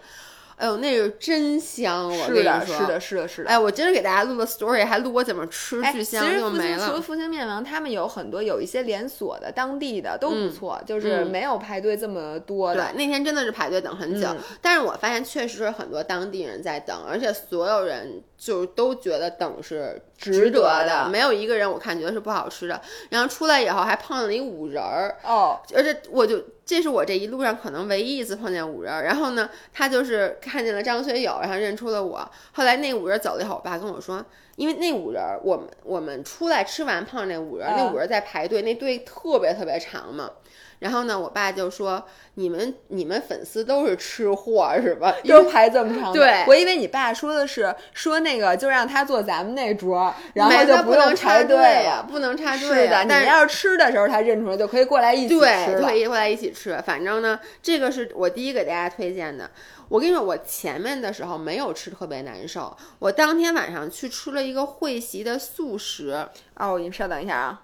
[0.57, 2.09] 哎呦，那是真香！
[2.09, 3.49] 我跟是的，你说，是的，是的，是的。
[3.49, 7.01] 哎，我今儿给大家录了 story，还录我怎么吃，哎，巨香其实就没复兴除了了。
[7.01, 22.81] 复兴面王，他们有很多有一些连锁的、当地的都不嗯错，就是嗯没有排队这么多对的。，那天真的是排队等很久，嗯但是我发现确实是很多当地人在等，而且所有人就都觉得等是值得得的没有一个人我看觉得是不好吃的。
[23.09, 29.03] 然后出来以后还碰了一五仁儿，哦，而且我就这是我这一路上可能唯一一次碰见五仁儿。
[29.03, 32.31] 然后呢，他就是看见了张学友，然后认出了我。
[32.53, 34.25] 后来那五仁儿走了以后，我爸跟我说，
[34.55, 40.31] 因为那五仁儿我们我们出来吃完碰上那五仁儿，那嗯五仁儿在排队，那队特别特别长嘛。
[40.79, 42.03] 然后呢，我爸就说
[42.35, 45.13] ：“你们你们粉丝都是吃货是吧？
[45.27, 46.13] 都排这么长的。
[46.19, 52.07] 对我以为你爸说的是说那个就让他坐咱们那桌，然后没就不用插队队了。
[52.09, 55.93] 不能插队是的，你要是吃的时候他认出来，就可以过来一起吃对，了可。
[55.93, 56.81] 以过来一起吃。
[56.85, 59.49] 反正呢，这个是我第一给大家推荐的。
[59.89, 66.25] 我跟你说，我前面的时候没有吃特别难受，我当天晚上去吃了一个会席的素食。
[66.55, 67.61] 哦，你稍等一下啊。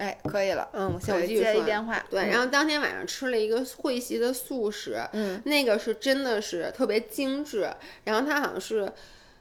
[0.00, 0.66] 哎，可以了。
[0.72, 2.02] 嗯，我先我接一电话。
[2.08, 7.70] 对，嗯然后当天晚上吃了一个会席的素食，嗯，那个是真的是特别精致，
[8.04, 8.90] 然后它好像是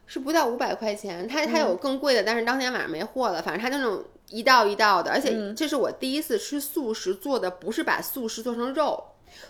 [0.05, 9.01] 是不到五百块钱，它它有更贵的，但是当天晚上没货了，反正它那种一道一道的，而且这是我第一次吃素食做的，不是把素食做成肉。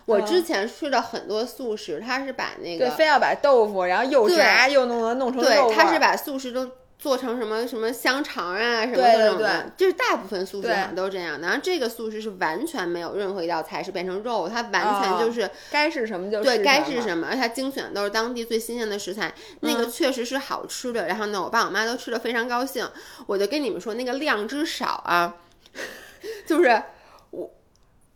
[0.06, 6.70] 我之前吃的很多素食，它是把那对，个非要把豆腐，然后又炸又弄得弄成肉对，它是把素食都
[7.00, 11.48] 做成什么什么香肠啊，什么各种的，就是大部分素食对好像都这样的。
[11.48, 21.08] 然后这个素食是完全没有任何一道菜是变成肉，它完全就是、该是什么就是对该是什么，而且它精选的都是当地最新鲜的食材，那个确实是好吃的。
[21.08, 22.86] 然后呢，我爸我妈都吃的非常高兴，
[23.26, 25.38] 我就跟你们说那个量之少啊，
[26.46, 26.84] 就是
[27.32, 27.50] 我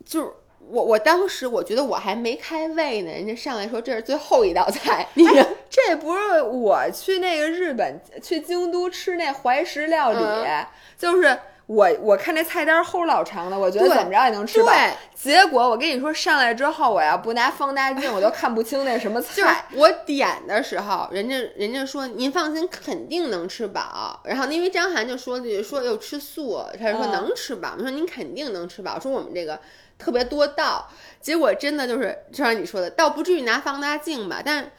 [0.06, 0.32] 就是。
[0.70, 5.26] 我我当时我觉得我还没开胃呢，人家上来说这是最后一道菜， 你
[5.70, 10.66] 这不是我去那个日本去京都吃那怀石料理，嗯
[10.98, 14.72] 就是我我看那菜单齁老长的，我觉得怎么着也能吃饱。
[14.72, 19.66] 对结果我跟你说，上来之后我要不拿放大镜，我都看不清那什么 就是菜。
[19.74, 24.20] 我点的时候，人家人家说您放心，肯定能吃饱。
[24.26, 27.76] 然后因为张涵就说了句说又吃素，他就说嗯能吃饱。
[27.78, 29.58] 我说您肯定能吃饱，说我们这个
[30.04, 30.90] 特别多道。
[31.22, 34.72] 结果真的就是就像你说的，倒不至于拿放大镜吧，但。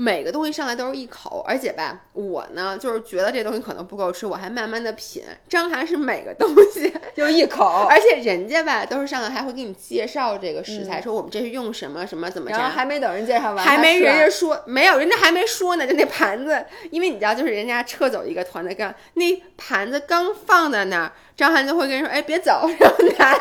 [0.00, 5.24] 每个东西上来都是一口，而且吧，我呢就是觉得这东西可能不够吃，我还慢慢的品。
[5.48, 12.76] 张涵是每个东西就一口，而且人家吧都是上来还会给你介绍这个食材，说我们这是用什么什么怎么着然后。
[12.76, 19.24] 还没等人介绍完，还没人家说没有，人家还没说呢，就那盘子，因为你知道，就是人家撤走一个团的干，那
[19.56, 23.40] 盘子刚放在那儿，张涵就会跟人说，哎，别走，然后拿来。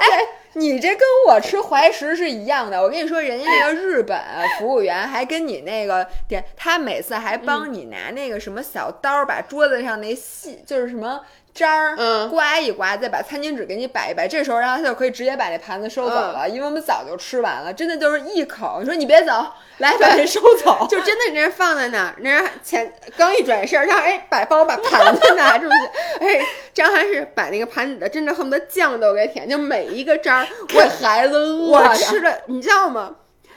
[0.58, 2.82] 你这跟我吃怀石是一样的。
[2.82, 4.20] 我跟你说，人家那个日本
[4.58, 11.22] 服务员还跟你那个点，他每次还嗯帮你拿那个什么小刀，把桌子上那细就是什么
[11.58, 14.28] 渣儿，嗯刮一刮，再把餐巾纸给你摆一摆。
[14.28, 18.78] 这时候，然后他就可以直接把这盘子收走嗯了，因为我们早就吃完了，真的就是一口。
[18.80, 19.48] 你说你别走，
[19.80, 20.86] 来把这收走。
[20.88, 26.40] 就真的人家放在那儿，人家前刚一转身，然后哎，把帮我把盘子 拿出去，哎，
[26.76, 33.16] 张涵是把那个盘子的真的恨不得酱都给舔，就每一个渣儿，我给孩子饿我吃的，你知道吗？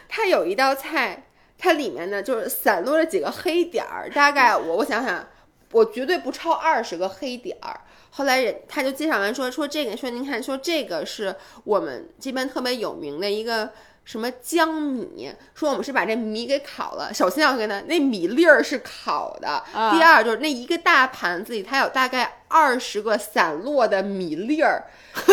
[0.09, 1.25] 它有一道菜，
[1.59, 5.25] 它里面呢就是散落了几个黑点儿，大概我我想想，
[5.73, 7.79] 我绝对不超二十个黑点儿。
[8.11, 13.71] 后来人他就介绍完说说这个说您看说这个是我们这边特别有名的一个
[14.05, 17.15] 什么江米，说我们是把这米给烤了。
[17.15, 25.31] 首先要跟他那米粒儿是烤的，啊第二就是那一个大盘子里它有大概二十个散落的米粒儿， 就是。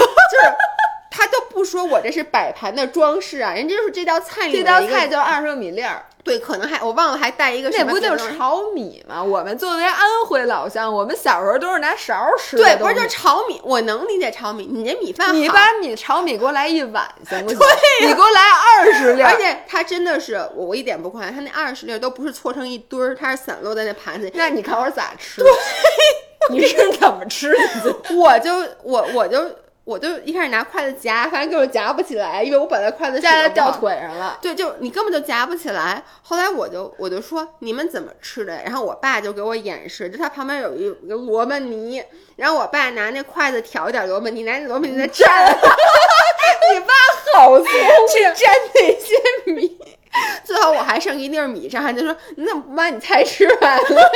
[1.10, 9.24] 他都不说我这是摆盘的装饰啊，人家就是这道菜里这道菜就是二十个米粒儿，对，可能还我忘了还带一个什么那不就是炒米吗？
[9.24, 17.60] 我们作为安徽老乡，我们小时候都是拿勺儿吃的对，不是就是炒米，我能理解炒米，你这米饭好你把米炒米给我来一碗行不行？
[18.02, 24.34] 你给我来二十粒儿，而且它真的是我我一点不夸张，它那二十粒儿都不是搓成一堆儿，它是散落在那盘子里。
[24.36, 25.41] 那你看我咋吃？
[25.41, 25.50] 对，
[26.50, 27.52] 你是怎么吃
[27.84, 27.96] 的？
[28.15, 28.52] 我就
[28.84, 29.39] 我我就
[29.88, 34.38] 我就一开始拿筷子夹，发现根本夹不起来，因为我把那筷子夹在掉腿上了。
[34.41, 36.04] 对，就你根本就夹不起来。
[36.23, 38.62] 后来我就我就说你们怎么吃的？
[38.65, 42.04] 然后我爸就给我演示，就他旁边有一个萝卜泥，
[42.36, 45.56] 然后我爸拿那筷子挑一点萝卜泥，拿那萝卜泥再 蘸，
[46.73, 46.93] 你爸
[47.34, 47.65] 好聪
[48.12, 48.45] 去明，蘸
[48.76, 49.80] 那些米。
[50.43, 54.12] 最后我还剩一粒米，张涵就说：“你怎么不把你菜吃完了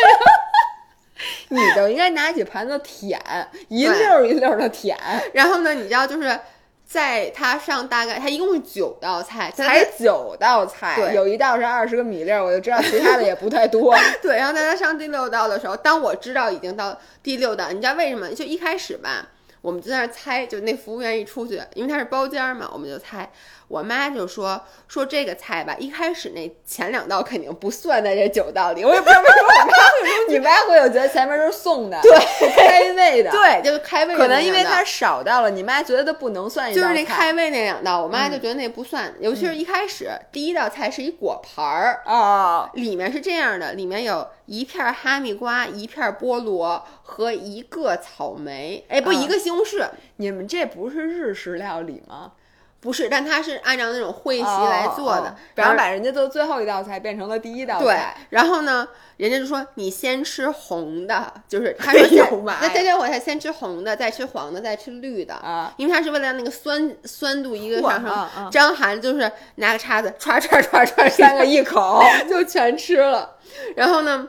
[1.50, 3.20] 你就应该拿起盘子舔，
[3.68, 4.98] 一溜儿一溜儿的舔，？”
[5.34, 6.40] 然后呢，你知道就是
[6.86, 13.96] 在他上大概他一共是九道菜，才九道菜，对有一道是二十个米粒儿，我就知道其他的也不太多。
[14.22, 18.30] 对，然后在他上第六道的时候，当我知道已经到第六道，你知道为什么？
[18.34, 19.30] 就一开始吧，
[19.62, 23.32] 我们就在那儿猜，就那服务员一出去，因为他是包间儿嘛，我们就猜。
[23.72, 32.12] 我妈就说说这个菜吧，一开始那前两道肯定不算在这九道里，我也不知道为什么我妈会这么 你妈会有觉得前面都是送的，对
[32.54, 52.34] 开胃的，，对，就是开胃的可能因为它少到了，你妈觉得它不能算一道就是那开胃那两道，我妈就觉得那不算，尤其是一开始第一道菜是一果盘儿，哦，里面是这样的，里面有一片哈密瓜、一片菠萝和一个草莓，哎，不，啊一个西红柿，你们这不是日式料理吗？
[52.82, 68.50] 不是，但它是按照那种会席来做的哦哦，然后把人家做最后一道菜变成了第一道菜对，，然后呢，人家就说你先吃红的，就是他 说那再这我才先吃红的，再吃黄的，再吃绿的啊，因为他是为了那个酸酸度一个上升。
[68.50, 73.38] 张涵就是拿个叉子歘歘歘歘三个一口， 就全吃了。
[73.76, 74.28] 然后呢，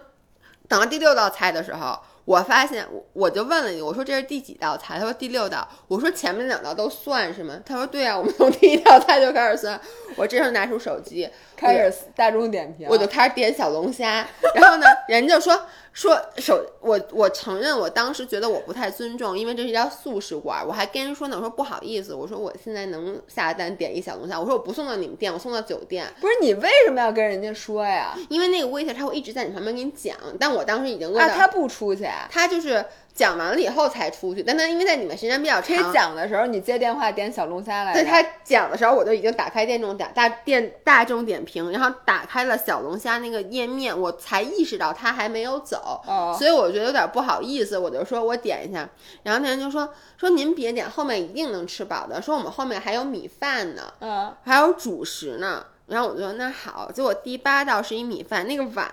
[0.69, 1.99] 等到第六道菜的时候，
[2.33, 4.99] 我发现我我就问了你，我说这是第几道菜？
[4.99, 5.69] 他说第六道。
[5.87, 7.61] 我说前面两道都算是吗？
[7.63, 9.79] 他说对啊，我们从第一道菜就开始算。
[10.17, 11.29] 我这时候拿出手机，
[11.63, 28.15] 开始大众点评，我就开始点小龙虾， 然后呢，人家就说说手，我我承认我当时觉得我不太尊重，因为这是一家素食馆，我还跟人说呢，我说不好意思，我说我现在能下单点一小龙虾，我说我不送到你们店，我送到酒店，不是你为什么要跟人家说呀？
[28.29, 32.27] 因为那个 waiter 他会一直在你旁边给你讲，但我当时已经饿啊，他不出去啊？
[32.31, 32.85] 他就是
[33.15, 35.93] 讲完了以后才出去，但他因为在你们时间比较长。
[35.93, 38.03] 讲的时候，你接电话点小龙虾来着。
[38.03, 48.89] 在他讲的时候，我就已经打开电众点大电大众点评，然后打开了小龙虾那个页面，我才意识到他还没有走，哦所以我觉得有点不好意思，我就说我点一下，
[49.25, 58.91] 然后那人就说说您别点，后面一定能吃饱的，说我们后面还有米饭呢，嗯，还有主食呢，然后我就说那好，结果第八道是一米饭，那个碗，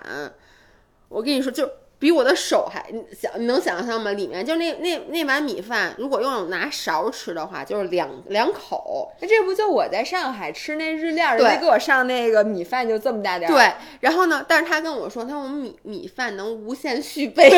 [1.08, 1.66] 我跟你说就。
[2.00, 4.10] 比我的手还你想你能想象吗？
[4.12, 14.44] 里面就那那那碗米饭，如果用拿勺吃的话，就是两两口，那这不就我在上海吃那日料，人家给我上那个米饭就这么大点儿，，对，然后呢？
[14.48, 17.50] 但是他跟我说，他说我们米米饭能无限续 杯。
[17.50, 17.56] 不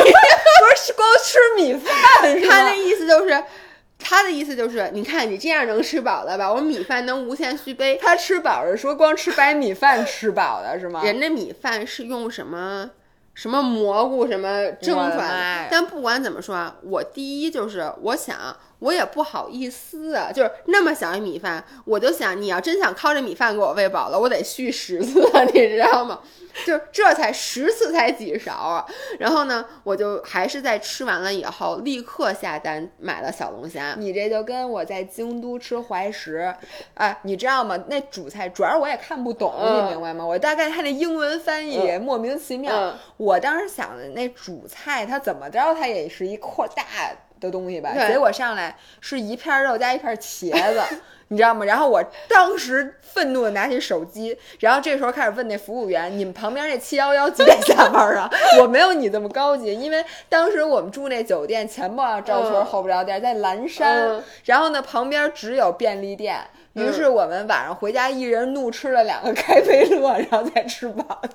[0.77, 1.93] 是光吃米饭
[2.47, 2.75] 他那？
[2.75, 3.43] 意思就是，
[3.97, 6.51] 他的意思就是，你看你这样能吃饱了吧？
[6.51, 7.97] 我米饭能无限续杯。
[8.01, 11.01] 他吃饱是说光吃白米饭吃饱的是吗？
[11.03, 12.89] 人家米饭是用什么
[13.33, 15.69] 什么蘑菇什么蒸出来的？
[15.71, 18.35] 但不管怎么说啊，我第一就是我想。
[18.83, 26.19] 我也不好意思啊，就是那么小一米饭，我就想你要真想靠这米饭给我喂饱了，我得续十次啊，你知道吗？
[26.67, 28.85] 就是这才十次才几勺啊，
[29.17, 33.95] 然后呢，我就还是在吃完了以后立刻下单买了小龙虾。
[33.97, 36.53] 你这就跟我在京都吃怀石，
[36.93, 37.83] 哎，你知道吗？
[37.87, 40.23] 那主菜主要我也看不懂，嗯你明白吗？
[40.23, 42.75] 我大概看那英文翻译、嗯莫名其妙。
[42.75, 46.83] 嗯我当时想的那主菜它怎么着，它也是一块大
[47.43, 47.93] 的东西吧？
[48.07, 50.81] 结果上来是一片肉加一片茄子。
[51.29, 51.65] 你知道吗？
[51.65, 58.29] 然后我当时愤怒的拿起手机，然后这时候开始问那服务员：“你们旁边那七幺幺几点下班啊？”
[58.61, 66.37] 我没有你这么高级，因为当时我们住那酒店前不着村嗯后不着店，在蓝山，嗯然后呢旁边只有便利店。
[66.73, 71.29] 于嗯是我们晚上回家，一人怒吃了两个开菲乐，然后再吃饱的。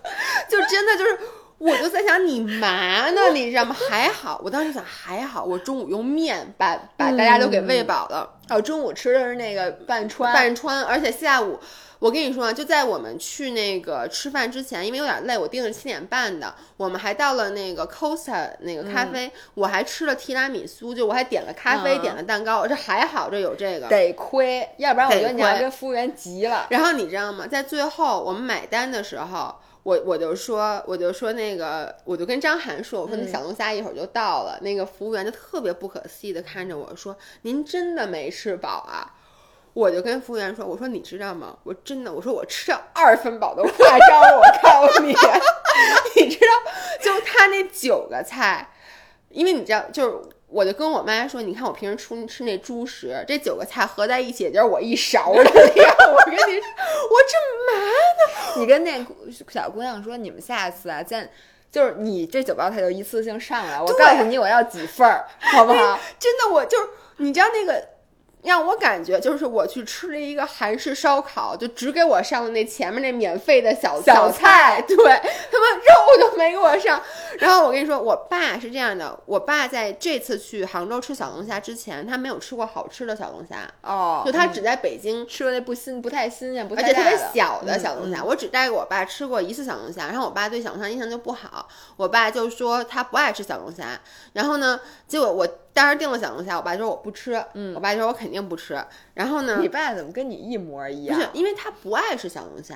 [0.48, 1.18] 就真的就是，
[1.58, 3.76] 我就在想你嘛呢，你知道吗？
[3.90, 11.58] 还好，我当时想还好，我中午用面把把大家都给喂饱了，哦，中午吃的是那个半川，半川，而且下午。
[12.00, 16.54] 我跟你说啊，就在我们去那个吃饭之前，因为有点累，我定的七点半的。
[16.76, 23.88] 我们还到了那个 Costa 那个咖啡，我还吃了提拉米苏，就我还点了咖啡，嗯点了蛋糕，这还好，这有这个。
[23.88, 26.68] 得亏，要不然我觉得你要跟服务员急了。
[26.70, 27.48] 然后你知道吗？
[27.48, 34.58] 在最后我们买单的时候，我我就说，我就说那个，我就跟张涵说，我说那小龙虾一会儿就到了。
[34.60, 39.14] 那个服务员就特别不可思议的看着我说：“您真的没吃饱啊？”
[39.74, 41.56] 我就跟服务员说：“我说你知道吗？
[41.62, 45.14] 我真的，我说我吃了二分饱都夸张了，我告诉你，
[46.16, 48.68] 你知道，就他那九个菜，
[49.30, 50.18] 因为你知道，就是
[50.48, 55.96] 我就跟我妈说，你看我平时出吃那猪食，这九个菜合在一起，也就是我一勺的量。
[56.12, 56.66] 我跟你说，
[57.10, 57.36] 我这
[57.66, 58.60] 嘛呢？
[58.60, 59.06] 你跟那
[59.48, 61.30] 小姑娘说，你们下次啊，见
[61.70, 65.98] 就是你这九道菜就一次性上来，我告诉你我要几份儿，好不好？
[66.18, 66.88] 真的，我就是
[67.18, 67.97] 你知道那个。
[68.42, 77.02] 让我感觉就是我去吃了一个韩式烧烤，就只给我上了那前面那免费的小小菜，对他们肉都没给我上。
[77.38, 94.00] 然后我跟你说，我爸是这样的，我爸在这次去杭州吃小龙虾之前，他没有吃过好吃的小龙虾，哦就他只在北京吃了那不新不太新鲜，不而且特别小的嗯小龙虾，嗯我只带给我爸吃过一次小龙虾，然后我爸对小龙虾印象就不好，我爸就说他不爱吃小龙虾，
[94.32, 95.46] 然后呢，结果我
[95.78, 98.76] 当时订了小龙虾，我爸就说我不吃，嗯我爸就说我肯定不吃。
[99.14, 101.16] 然后呢你，爸怎么跟你一模一样？
[101.16, 102.74] 不是因为他不爱吃小龙虾，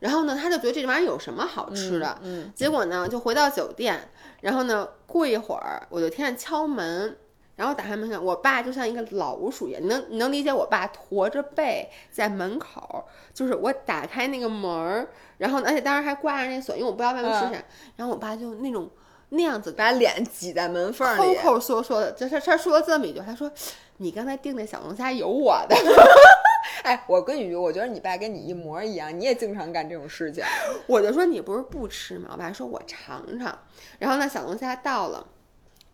[0.00, 2.18] 然后呢，他就觉得这玩意儿有什么好吃的？
[2.22, 4.08] 嗯，结果呢，就回到酒店，
[4.40, 7.16] 然后呢，过一会儿我就听见敲门，
[7.54, 17.64] 然后打开门看，我爸就像一个老鼠一样，你能你能理解我爸驼着背在门口，就是我打开那个门儿，然后呢而且当时还挂着那锁，因为我不知道外面是谁，
[17.94, 18.90] 然后我爸就那种
[19.34, 21.34] 那样子把脸挤在门缝里。
[21.36, 23.50] 抠抠缩缩的，就是他说了这么一句，他说
[23.98, 25.76] ：“你刚才订那小龙虾有我的。
[26.84, 30.44] ”哎，我跟你说，我觉得你爸跟你一模一样，你也经常干这种事情。
[30.86, 32.30] 我就说你不是不吃吗？
[32.32, 33.58] 我爸说我尝尝。
[33.98, 35.26] 然后那，小龙虾到了，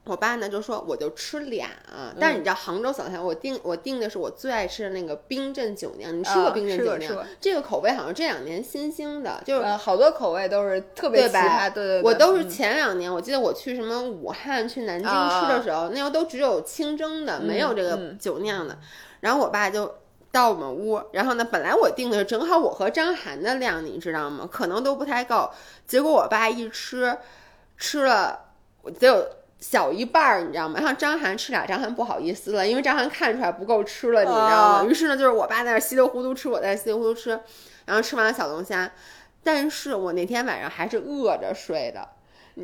[0.09, 2.13] 我爸呢就说我就吃俩啊。
[2.19, 6.19] 但是你知道杭州小菜，我订我订的是我最爱吃的那个冰镇酒酿。
[6.19, 7.27] 你吃过啊冰镇酒酿？
[7.41, 9.69] 这个口味好像这两年新兴的，就是。
[9.69, 18.79] 呃，好多口味都是特别奇葩，对对对，我都是嗯前两年，我记得我去什么武汉、去南京啊吃的时候，那时候都只有清蒸的，没有这个嗯酒酿的。
[19.21, 19.95] 然后我爸就
[20.33, 24.49] 到我们屋，然后呢，本来我订的是正好我和张涵的量，你知道吗？
[24.51, 25.51] 可能都不太够。
[25.87, 27.19] 结果我爸一吃，
[27.77, 28.39] 吃了
[28.99, 29.27] 得有
[29.61, 30.79] 小一半儿，你知道吗？
[30.81, 34.83] 让张涵吃俩，张涵不好意思了，因为张涵看出来不够吃了，你知道吗？
[34.83, 37.31] 哦于是呢，就是我爸在那稀里糊涂吃，我在稀里糊涂吃，
[37.85, 38.91] 然后吃完了小龙虾。
[39.43, 42.07] 但是我那天晚上还是饿着睡的，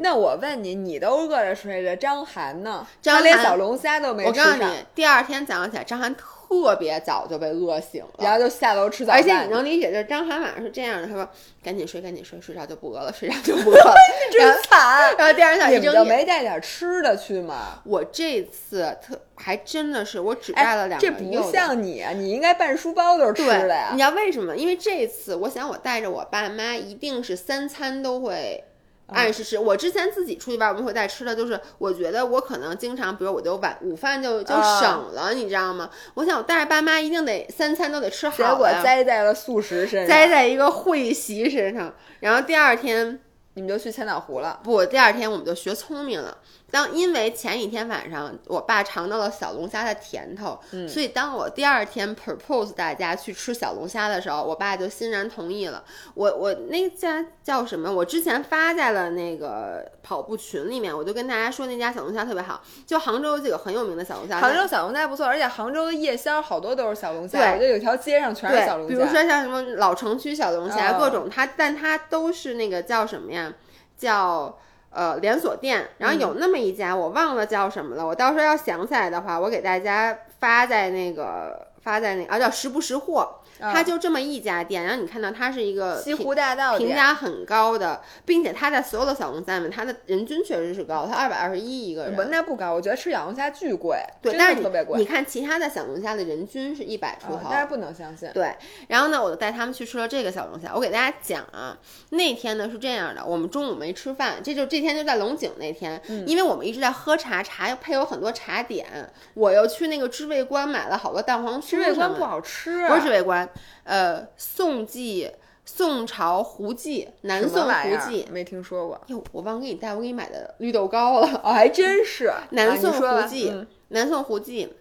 [0.00, 2.86] 那我问你，你都饿着睡着，张涵呢？
[3.00, 8.10] 张他连小龙虾都没吃上，我告诉你，第二天早上起来，张涵特别早就被饿醒了。
[8.18, 9.22] 然后就下楼吃早而。
[9.22, 11.28] 且你能理解，就是张涵晚上是这样的，他说
[11.62, 13.94] ：“赶紧睡，赶紧睡，睡着就不饿了，睡着就不饿了。
[14.30, 17.80] 真惨，然后第二天早上你就没带点吃的去吗？
[17.84, 23.98] 我这次特还真的是，我只哎带了两个这不像你啊，你应该半书包都是吃的呀你。
[23.98, 24.56] 知道为什么？
[24.56, 28.64] 因为这次我想我带着我爸妈，一定是三餐都会。
[29.08, 29.58] 按时吃。
[29.58, 35.90] 我之前自己出去玩，我们会带吃的，就是我觉得我可能经常，比如我就晚午饭就就啊省了，你知道吗？
[36.14, 43.20] 我想我带着爸妈一定得三餐都得吃好结果栽在了素食身上，栽在一个会席身上，然后第二天
[43.54, 44.60] 你们就去千岛湖了。
[44.64, 46.36] 不，第二天我们就学聪明了。
[46.74, 55.84] 当因为前一天晚上我爸尝到了小龙虾的甜头，嗯所以当我第二天 propose 大家去吃小龙虾的时候，我爸就欣然同意了。
[56.14, 57.88] 我我那家叫什么？
[57.92, 62.60] 我之前发在了那个跑步群里面，我就跟大家说那家小龙虾特别好。
[62.84, 68.88] 就杭州有几个很有名的小龙虾，杭州小龙虾不错，而且杭州的夜宵好多都是小龙虾，对我觉得有条街上全是小龙，虾。
[68.88, 73.54] 比如说像什么老城区小龙虾，哦各种它，但它都是那个叫什么呀？
[73.96, 74.58] 叫
[74.94, 75.88] 呃连锁店。
[75.98, 78.06] 然后有那么一家，我忘了叫什么了。
[78.06, 84.82] 我到时候要想起来的话，我给大家发在那个发在那啊叫识不识货，它就这么一家店。
[84.82, 92.16] 然后你看到它是一个评西湖大道评价很高的，并且它在所有的小龙虾里面，它的人均确实是高，它二百二十一一个人。
[92.16, 94.98] 文那不高，我觉得吃小龙虾巨贵，对，真但是特别贵。
[94.98, 98.30] 你看其他的小龙虾的人均是一百出头，啊但是不能相信。
[98.32, 98.54] 对，
[98.88, 100.72] 然后呢，我就带他们去吃了这个小龙虾。
[100.74, 101.76] 我给大家讲啊，
[102.10, 108.86] 那天呢是这样的，我们中午没吃饭，这就这天就在龙井那天，嗯因为我们一直在喝茶，茶配有很多茶点，
[109.34, 113.48] 我又去那个知味观买了好多蛋黄酥知味观不好吃，不是知味观，
[113.82, 115.30] 呃，宋记、
[115.64, 118.26] 宋朝胡记、南宋胡记。
[118.30, 119.00] 没听说过。
[119.08, 121.26] 哟，我忘给你带，我给你买的绿豆糕了。
[121.42, 124.74] 哦，还真是 南宋胡记，嗯南宋胡记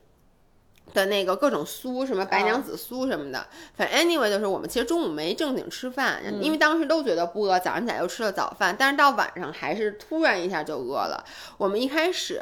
[0.93, 3.45] 的那个各种酥，什么白娘子酥什么的。
[3.75, 11.23] 反正 anyway 就是我们其实中午没正经吃饭，因为当时都觉得不饿，早上起来又吃了早饭，但是到晚上还是突然一下就饿了。
[11.57, 12.41] 我们一开始。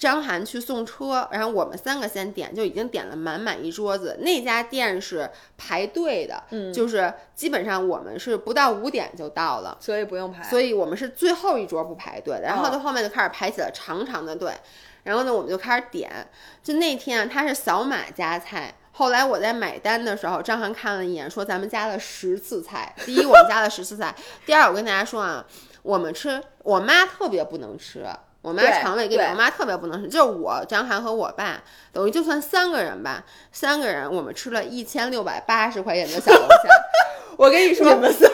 [0.00, 4.16] 张涵去送车，然后我们三个先点，就已经点了满满一桌子。
[4.22, 10.42] 那家店是排队的，嗯就是基本上我们是不到五点就到了，所以不用排。
[10.42, 14.54] 所以我们是最后一桌不排队的，然后哦到后面就开始排起了长长的队，
[15.02, 16.10] 然后呢，我们就开始点。
[16.62, 18.74] 就那天啊，他是扫码加菜。
[18.92, 22.94] 后来我在买单的时候，张涵看了一眼，说咱们加了十次菜。
[23.04, 24.14] 第一，我们加了十次菜；
[24.46, 25.44] 第二，我跟大家说啊，
[25.82, 28.06] 我们吃，我妈特别不能吃，
[28.42, 31.62] 我妈肠胃跟对我妈特别不能吃，就是我张涵和我爸，
[31.92, 33.22] 等于就算三个人吧，
[33.52, 36.68] 三个人我们吃了一千六百八十块钱的小龙虾。
[37.36, 38.28] 我跟你说，我们仨，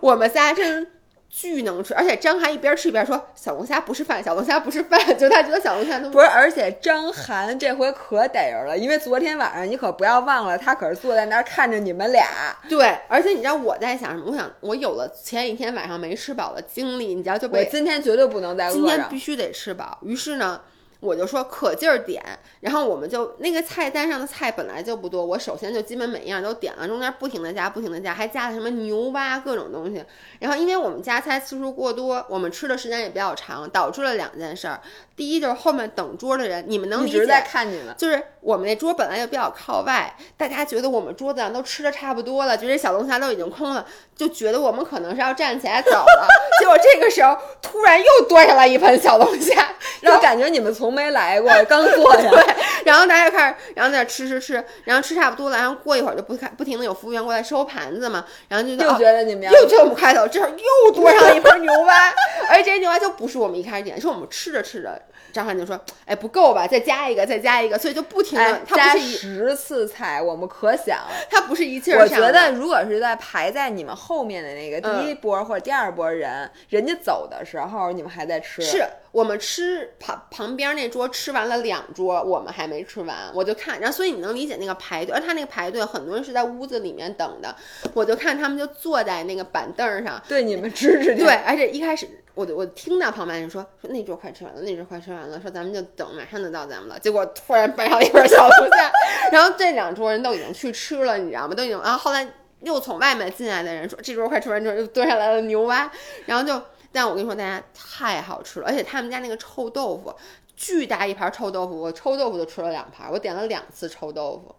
[0.00, 0.86] 我们仨真
[1.30, 5.00] 巨能吃，而且张涵一边吃一边说：“小龙虾不是饭，小龙虾不是饭。
[5.16, 12.26] ”就他觉得小龙虾都不是，而且张涵这回可逮人了，因为昨天晚上你可不要忘了，他可是坐在那儿看着你们俩。
[12.68, 14.32] 对，而且你知道我在想什么？
[14.32, 19.20] 我想我有了前一天晚上没吃饱的经历，你知道就我被今天绝对不能再饿着今天必。
[19.20, 19.98] 须得吃饱。
[20.00, 20.58] 于是呢，
[21.00, 22.22] 我就说可劲儿点，
[22.60, 30.04] 然后我们就那个菜单上的菜本来就不多，我首先就基本每一样都点了，中间不停的加，不停的加，还加了什么牛蛙各种东西。
[30.38, 34.80] 然后因为我们加菜次数过多，我们吃的时间也比较长，导致了两件事儿。
[35.20, 37.18] 第一就是后面等桌的人，你们能理解？
[37.18, 37.94] 一直在看你们。
[37.98, 43.84] 就是我们那桌本来就比较靠外，大家觉得我们桌子上都吃的差不多了，觉得小龙虾都已经空了，
[44.16, 46.26] 就觉得我们可能是要站起来走了。
[46.58, 49.62] 结果这个时候突然又端上来一盆小龙虾，
[50.00, 52.22] 然后感觉你们从没来过，刚坐下。
[52.32, 52.54] 对，
[52.86, 62.08] 然后大家开始，然后在那吃吃吃，然后吃差不多了，然后过一会儿就不看，不停的有服务员过来收盘子嘛，然后就又觉得你们又觉得我们快走，这会儿又端上了一盆牛蛙，
[62.48, 64.98] 而且这些牛蛙就不是我们一开始点，是我们吃着吃着。
[65.32, 66.66] 张翰就说：“哎，不够吧？
[66.66, 68.60] 再加一个，再加一个，所以就不停的。
[68.66, 70.98] 加十次菜，我们可想，
[71.30, 72.00] 他不是一气儿。
[72.00, 78.62] 我觉得，如果是在排在你们后面的那个第一波或者第二波人，人家走的时候，你们还在吃。
[78.62, 87.54] 是我们吃旁旁边那桌吃完了两桌，我们还没吃完，我就看，然后所以你能理解那个排队，而他那个排队，很多人是在屋子里面等的，
[87.92, 92.08] 我就看他们就坐在那个板凳上，对你们指指对，而且一开始。”
[92.40, 96.98] 我我听到旁边人说说那桌快吃完了，那桌快吃完了，说咱们就等，马上就到咱们了。
[96.98, 98.90] 结果突然摆上一盘小龙虾，
[99.30, 101.54] 然后这两桌人都已经去吃了，你知道吗？
[101.54, 102.26] 都已经，然后后来
[102.60, 105.90] 又从外面进来的人说这桌快吃完之后又端上来了牛蛙，
[106.24, 110.14] 然后就，但我跟你说大家太好吃了，而且他们家那个臭豆腐
[110.56, 114.54] 巨大一盘臭豆腐，我臭豆腐都吃了两盘，我点了两次臭豆腐。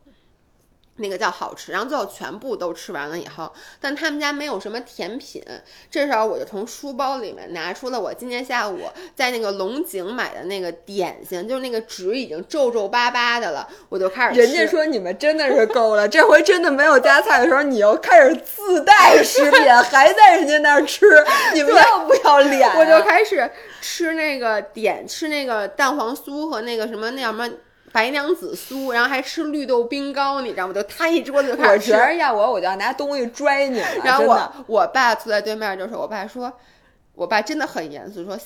[1.02, 5.44] 那个叫好吃，然后最后全部都吃完了以后，但他们家没有什么甜品。
[5.90, 8.80] 这时候我就从书包里面拿出了我今天下午
[9.16, 13.68] 在那个龙井买的那个点心，就是那个纸已经皱皱巴巴的了。
[13.90, 21.06] 我就开始，人家说你们真的是够了，这回真的没有加菜的时候，你又开始自带食品，还在人家那儿吃，
[21.54, 22.70] 你们要不要脸？
[22.78, 23.50] 我就开始
[23.82, 27.50] 吃那个点，吃那个蛋黄酥和那个什么那什么。
[27.92, 30.74] 白娘子酥，然后还吃绿豆冰糕，你知道吗？
[30.74, 31.92] 就他一桌子就开始吃。
[31.92, 33.88] 我觉得要我，我就要拿东西拽你了。
[34.04, 36.52] 然后我我爸坐在对面，就是：“我爸说，
[37.14, 38.38] 我爸真的很严肃，说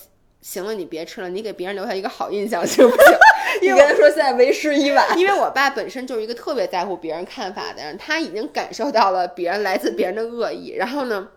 [0.42, 3.18] 行了，你别吃了，你给别人留下一个好印象行不行？
[3.62, 5.18] 你跟他说现在为时已晚。
[5.18, 10.74] 因为我爸本身就是一个特别在乎别人看法的人，他已经感受到了别人来自别人的恶意。
[10.76, 11.28] 然后呢，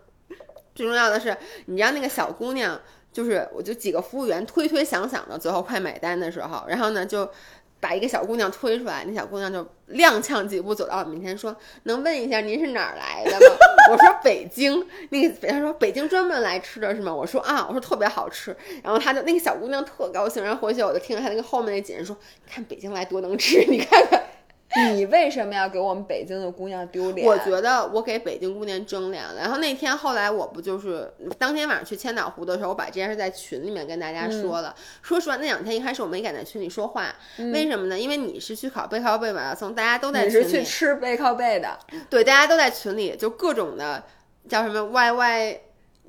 [0.74, 1.36] 最重要的是，
[1.66, 2.80] 你知道那个小姑娘，
[3.12, 7.28] 就是我就几个服务员推推搡搡的，最后快买单的时候，然后呢就。
[7.80, 9.62] 把一个小姑娘推出来，那小姑娘就
[9.92, 13.56] 踉跄几步走到我面前，说：“能问一下您是哪儿来的吗？”
[13.90, 22.16] 我说：“北京。”那个北她说：“北京专门来吃的是吗？”我说：“啊，我说特别好吃。”然后她就那个小姑娘特高兴，然后回去我就听她那个后面那几人说
[22.50, 24.22] ：“看北京来多能吃，你看看。”
[24.94, 27.26] 你为什么要给我们北京的姑娘丢脸？
[27.26, 29.34] 我觉得我给北京姑娘争脸了。
[29.38, 34.74] 然后那天后来我不就是当天晚上去千岛湖的时候，我把这件事在群里面跟大家说了。
[35.02, 37.14] 说实话，那两天一开始我没敢在群里说话，
[37.52, 37.98] 为什么呢？
[37.98, 44.04] 因为你是去考背靠背马拉松，大家都在群里你是去吃背靠背的，对，大家都在群里，就各种的
[44.48, 45.58] 叫什么 YY。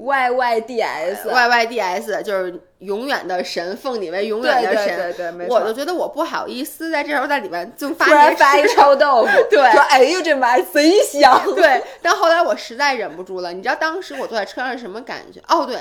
[0.02, 4.96] Y Y D S Y Y D S 就是永远的神，奉你为永远的神。
[4.96, 11.42] 对对对，我就觉得我不好意思在这时候在里面就发发一臭豆腐， 对，说哎呦这玩意贼香。
[11.56, 15.42] 对，但后来我实在忍不住了，你知道当时我坐在车上是什么感觉？
[15.50, 15.78] 哦，对，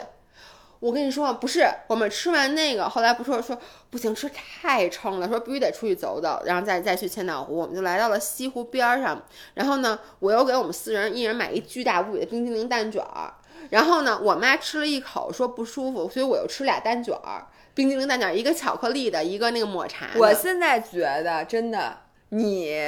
[0.81, 3.57] 我跟你说，不是我们吃完那个，后来不说说
[3.91, 9.23] 不行，吃太撑了，说必须得出去走走，然后再再去千岛湖，我们就来到了西湖边上。
[9.55, 13.33] 然后呢，我又给我们四人一人买一巨大无比的冰激凌蛋卷儿。
[13.71, 20.09] 然后呢，我妈吃了一口，说不舒服，所以我又吃俩蛋卷儿，冰激凌蛋卷儿，一个巧克力的，一个那个抹茶。
[20.17, 21.99] 我现在觉得真的，
[22.31, 22.81] 你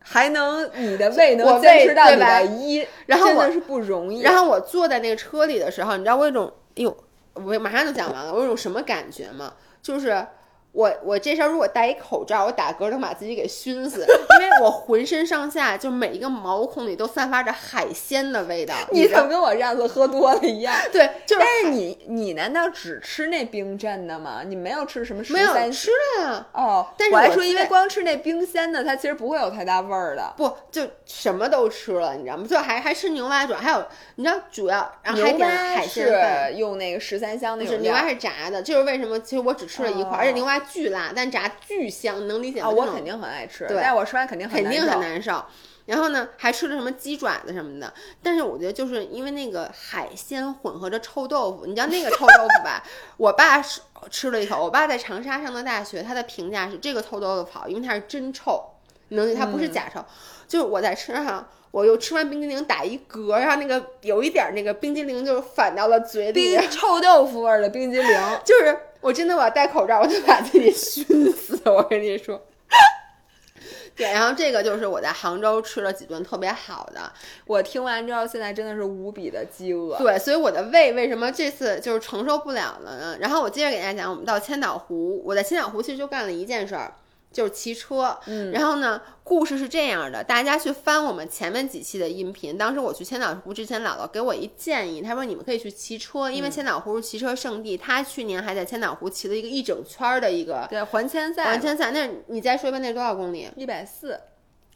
[0.00, 4.20] 还能你的胃能坚持到礼拜一，然后真的是不容易。
[4.22, 6.96] 然后我坐在那个车里的时候，你知道我有种，哎呦，
[7.34, 9.54] 我马上就讲完了，我有种什么感觉吗？
[9.82, 10.26] 就是。
[10.72, 14.06] 我我这时候如果戴一口罩，我打嗝能把自己给熏死，
[14.40, 18.74] 因为我浑身上下就每一个毛孔里都散发着海鲜的味道。
[18.92, 20.74] 你怎么跟我上次喝多了一样？
[20.92, 21.42] 对，就是。
[21.44, 24.42] 但是你你难道只吃那冰镇的吗？
[24.46, 25.22] 你没有吃什么？
[25.30, 26.46] 没有吃了呀。
[26.52, 30.32] 哦，但是我还说，因为光吃那冰鲜的，它其实不会有太大味儿的。
[30.36, 32.46] 不，就什么都吃了，你知道吗？
[32.46, 33.84] 就还还吃牛蛙主要，还有
[34.16, 37.80] 你知道主要然后还点海鲜饭，用那个十三香那种。
[37.80, 39.18] 牛蛙是炸的，就是为什么？
[39.20, 42.70] 其实我只吃了一块，而且牛蛙巨辣，但炸巨香，能理解吗？
[42.70, 45.44] 我肯定很爱吃，对，但我吃完肯定肯定很难受。
[45.86, 47.92] 然后呢，还吃了什么鸡爪子什么的。
[48.22, 52.82] 但是我觉得就是因为那个海鲜混合着臭豆腐，你知道那个臭豆腐吧？
[53.16, 53.80] 我爸吃
[54.10, 58.62] 吃了一口，我爸在长沙上的大学，他的评价是这个臭豆腐好，因为它是真臭，
[59.08, 60.04] 能，它不是假臭。
[60.46, 61.48] 就是我在吃上。
[61.70, 71.60] 我又吃完冰激凌打一嗝，然后那个有一点那个冰激凌就反到了嘴里，臭豆腐味儿的冰激凌， 就是我真的我要戴口罩，我就把自己熏死。
[71.64, 72.40] 我跟你说。
[73.96, 77.12] 对，然后这个就是我在杭州吃了几顿特别好的。
[77.46, 79.98] 我听完之后，现在真的是无比的饥饿。
[79.98, 83.18] 对，所以我的胃为什么这次就是承受不了了呢？
[83.20, 86.94] 然后我接着给大家讲，我们到千岛湖，我在千岛湖其实就干了一件事儿。
[87.38, 92.58] 就是骑车，嗯，然后呢，故事是这样的，大家去翻我们前面几期的音频。
[92.58, 97.76] 当时我去千岛湖之前，姥姥给我一建议，她说你们可以去骑车，因为千岛湖是骑车圣地。
[97.76, 101.92] 她去年还在千岛湖骑了一个一整圈的一个对环千赛，环千赛。
[101.92, 103.48] 那你再说一遍，那多少公里？
[103.54, 104.18] 一百四。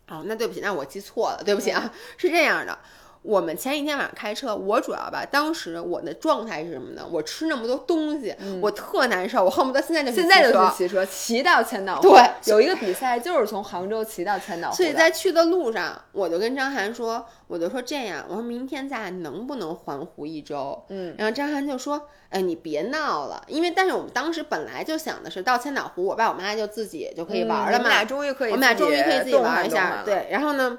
[0.06, 2.78] 哦，那对不起，那我记错了，对不起啊，是这样的。
[3.22, 7.06] 我们前一天晚上开车，我主要吧，当时我的状态是什么呢？
[7.08, 12.10] 我吃那么多东西，我特难受，我恨不得现在就现在就去骑车，骑到千岛湖。
[12.10, 14.76] 对，有一个比赛就是从杭州骑到千岛湖。
[14.76, 20.84] 所以在去的路上，我就跟张涵说，我就说这样，我说明天咱俩能不能环湖一周？
[20.88, 27.78] 嗯，然后张涵就说，哎，你别闹了，因为但是我们当时本来就想的是到千岛湖，我爸我妈就自己就可以玩了嘛。
[27.78, 30.02] 我们俩终于可以，我们俩终于可以自己玩一下。
[30.04, 30.76] 对，然后呢？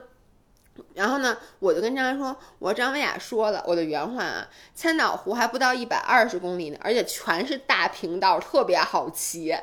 [0.96, 9.56] 然后呢，我就跟张安说：“我说张文雅说了，我的原话啊，千岛湖还不到一百二十公里呢，而且全是大平道，特别好骑。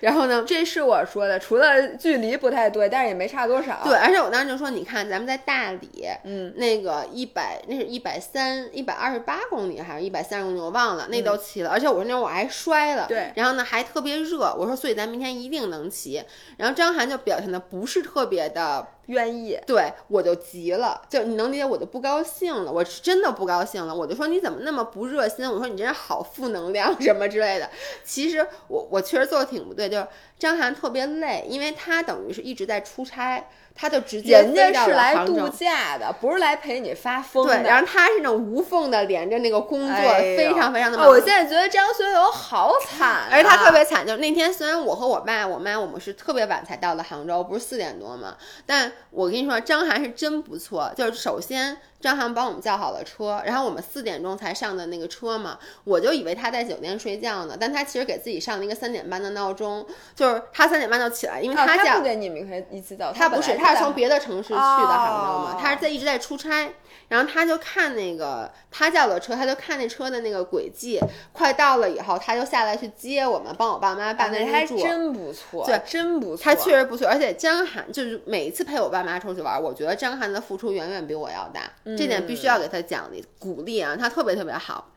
[0.00, 3.80] 然后呢，这是我说的，除了距离不太对，但是也没差多少。
[3.84, 11.70] 对，而且我当时就说，你看咱们在大理，嗯，那个一百，那是一百三，一百二十八公里还是一百三十公里，我忘了，那都骑了。
[11.70, 13.32] 而且我说那我还摔了，对。
[13.36, 16.22] 然后呢，还特别热，我说所以咱明天一定能骑。
[16.56, 25.48] 然后张涵就表现的不是特别的。”愿意，对我就急了，就你能理解我就不高兴了，我是真的不高兴了，我就说你怎么那么不热心？
[25.48, 27.70] 我说你这人好负能量什么之类的。
[28.04, 30.06] 其实我我确实做的挺不对，就是
[30.38, 33.48] 张涵特别累，因为他等于是一直在出差。
[33.76, 37.58] 他就直接人家是来度假的，不是来陪你发疯的。
[37.58, 41.06] 对，然后他是那种无缝的连着那个工作，非常非常的忙。
[41.06, 44.06] 我现在觉得张学友好惨，而且他特别惨。
[44.06, 50.90] 就那天，虽然我和我爸、我妈我们是特别晚才到的杭州，不是四点多嘛，但我跟你说，张涵是真不错。
[50.96, 51.76] 就是首先。
[52.06, 59.84] 张涵帮我们叫好了车，然后我们四点钟才上的那个车嘛，我就以为他在酒店睡觉呢，但他其实给自己上了一个三点半的闹钟，
[60.14, 66.68] 就是他三点半就起来，因为他叫不给你们一起早，他不是，他是从别的城市去的杭州嘛，他是在一直在出差。
[67.08, 71.00] 然后他就看那个他叫的车，他就看那车的那个轨迹，
[71.32, 77.06] 快到了以后，他就下来去接我们，帮我爸妈办那还真不错，对，真不错，他确实不错。
[77.06, 84.92] 而且张涵就是每一次陪我爸妈出去玩，我觉得张涵的付出远远比我要大，这点必须要给他奖励鼓励啊，他特别特别好。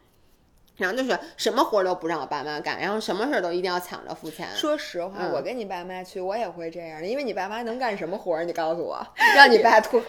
[0.78, 4.48] 然后就是什么活都不让我爸妈干，然后什么事儿都一定要抢着付钱。
[4.56, 8.46] 说实话，我跟你爸妈去，我也会这样的，因为你爸妈能干什么活儿？
[8.46, 10.02] 你告诉我，让你爸吐。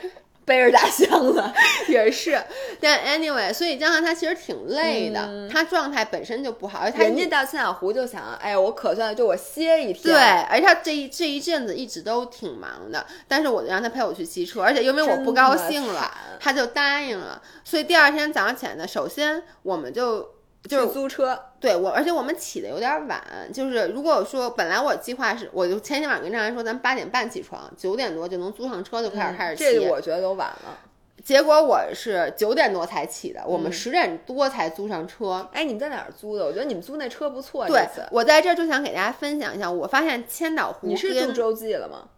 [0.45, 1.43] 背着大箱子
[1.89, 2.43] 也是，
[2.81, 6.81] 但 anyway，所以江涵他其实挺累的，他状态本身就不好。
[6.81, 10.15] 而且人家到千岛湖就想，哎，我可算就我歇一天。
[10.15, 16.11] 对，而且他这一这一阵子一直都挺忙的，但是我就让他陪我去骑车，而且因为我不高兴了，
[16.41, 17.41] 他就答应了。
[17.65, 20.40] 所以第二天早上起来呢，首先我们就。
[20.69, 23.21] 就是租车，对我，而且我们起的有点晚。
[23.53, 29.81] 就是如果说本来我计划是，我就前天晚上跟张涵说，咱八点半起床，九点多就能租上车就开始开始骑。
[29.81, 30.79] 这我觉得都晚了。
[31.25, 35.49] 结果我是九点多才起的，我们十点多才租上车。
[35.53, 36.45] 哎，你们在哪儿租的？
[36.45, 37.67] 我觉得你们租那车不错。
[37.67, 40.87] 对，我在这儿就想给大家分享一下，我发现千岛湖。
[40.87, 42.09] 你是住洲际了吗？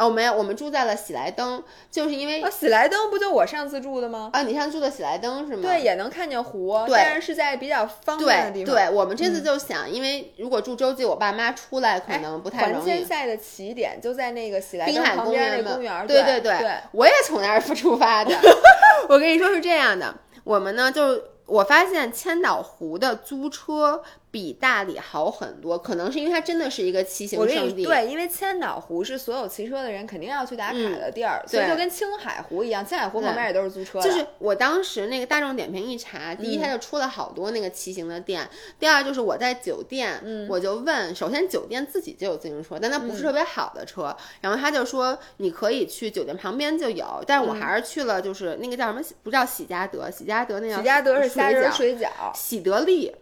[0.00, 4.30] 哦，没有，我们住在了喜来登，就是因为喜来登不就我上次住的吗？
[4.32, 5.62] 啊，你上次住的喜来登是吗？
[5.62, 8.74] 对，也能看见湖，对，但是是在比较方便的地方。
[8.74, 12.82] 对，对我们这次就想，因为如果住洲际，我爸妈出来可能不太容易。
[12.82, 16.58] 环线赛的起点就在那个喜来登旁边那公园，对对对，
[16.92, 18.34] 我也从那儿出发的。
[19.06, 24.02] 我跟你说是这样的，我们呢就我发现千岛湖的租车。
[24.30, 27.84] 比大理好很多，可能是因为它真的是一个骑行圣地。
[27.84, 34.00] 对，因为千岛湖是所有骑车的人肯定要去打卡的地儿，所以就跟青海湖一样，青海湖旁边也都是租车。
[34.00, 53.12] 就是我当时那个大众点评一查，第一它就出了好多那个骑行的店，第二就是我在酒店，我就问，首先酒店自己就有自行车，但它不是特别好的车，然后他就说你可以去酒店旁边就有，但是我还是去了，就是那个叫什么，不叫喜家德，喜家德那叫喜家德是虾仁水饺，喜得利。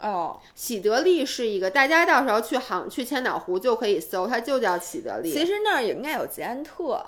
[0.00, 5.32] 哦，喜得利是一个，大家到时候去杭去千岛湖就可以搜，它就叫喜得利。
[5.32, 7.04] 其实那儿也应该有捷安特。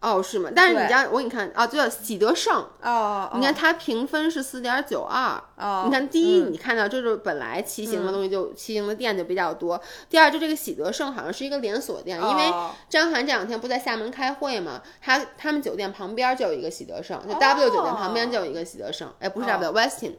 [0.00, 0.50] 哦，是吗？
[0.52, 2.66] 但是你家我给你看啊，就叫喜得盛。
[2.82, 5.40] 哦，你看它评分是四点九二。
[5.56, 9.80] 哦，你看第一，你看到就是本来骑行的东西就骑行的店就比较多。
[10.10, 12.52] 第二，就这个喜得盛好像是一个连锁店，因为
[12.88, 20.14] 张涵这两天不在厦门开会嘛，他他们酒店旁边就有一个喜得盛，就 W 酒店旁边就有一个喜得盛，哎，不是 W，Westin。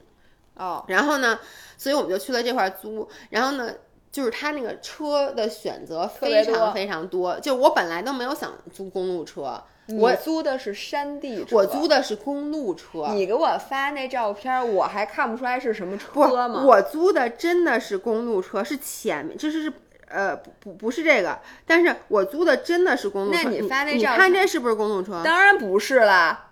[0.56, 1.40] 哦，然后呢，
[1.78, 3.08] 所以我们就去了这块儿租。
[3.30, 3.74] 然后呢，
[4.12, 7.40] 就是他那个车的选择非常非常多。
[7.40, 9.64] 就我本来都没有想租公路车，
[10.00, 13.08] 我租的是山地车，我租的是公路车。
[13.14, 16.64] 你给我发那照片，我还看不出来是什么车吗？
[16.64, 19.74] 我租的真的是公路车，是前面，这是是
[20.08, 23.40] 呃不不不是这个，但是我租的真的是公路车。
[23.44, 25.24] 那你发那照片你看这是不是公路车？
[25.24, 26.52] 当然不是啦，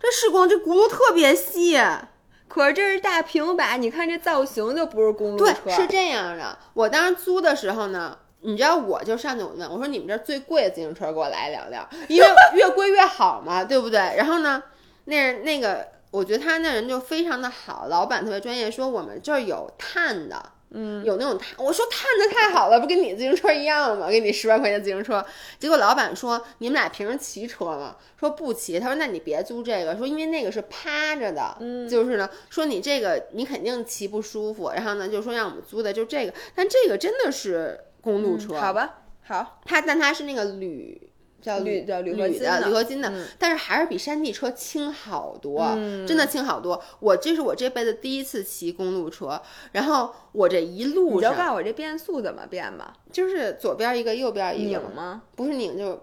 [0.00, 1.78] 这是公，这轱辘特别细。
[2.50, 6.58] 可是这是大平板，你看这造型就不是公路对车，，是这样的。
[6.74, 14.00] 我当时租的时候呢，你知道我就上去我问我说你们这儿最贵的自行车给我来两辆，因为 越贵越好嘛，对不对？
[14.16, 14.60] 然后呢，
[15.04, 20.52] 那那个我觉得他那人就非常的好，老板特别专业，说我们这儿有碳的。
[20.72, 24.08] 嗯，有那种碳，我说碳的太好了，不跟你自行车一样吗？
[24.08, 25.24] 给你十万块钱自行车，
[25.58, 27.96] 结果老板说你们俩平时骑车吗？
[28.18, 41.09] 说不骑，他说那你别租这个，说因为那个是趴着的，嗯，就是呢，说你这个你肯定骑不舒服，然后呢就说让我们租的就这个，但这个真的是公路车，嗯好吧，好，它但它是那个铝
[41.40, 46.82] 叫铝叫铝铝合金的铝合金的，嗯但是还是比山地车轻好多，嗯真的轻好多。
[47.00, 49.40] 我这是我这辈子第一次骑公路车，
[49.72, 52.92] 然后我这一你路上就告诉我这变速怎么变吗？
[53.10, 55.22] 就是左边一个，右边一个拧，吗？
[55.34, 55.98] 不是拧就是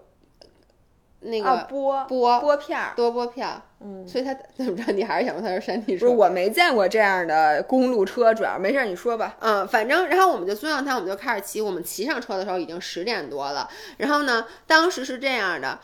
[1.20, 2.92] 那啊，个拨拨拨片儿。
[2.94, 4.92] 多拨票，嗯，所以他怎么着？
[4.92, 6.06] 你还是想说他是山地车？
[6.06, 9.36] 不是，我没见过这样的公路车，主要没事儿你说吧。
[9.40, 11.60] 嗯，反正然后我们就租上它，我们就开始骑。
[11.60, 13.68] 我们骑上车的时候已经十点多了。
[13.96, 15.78] 然后呢，当时是这样的，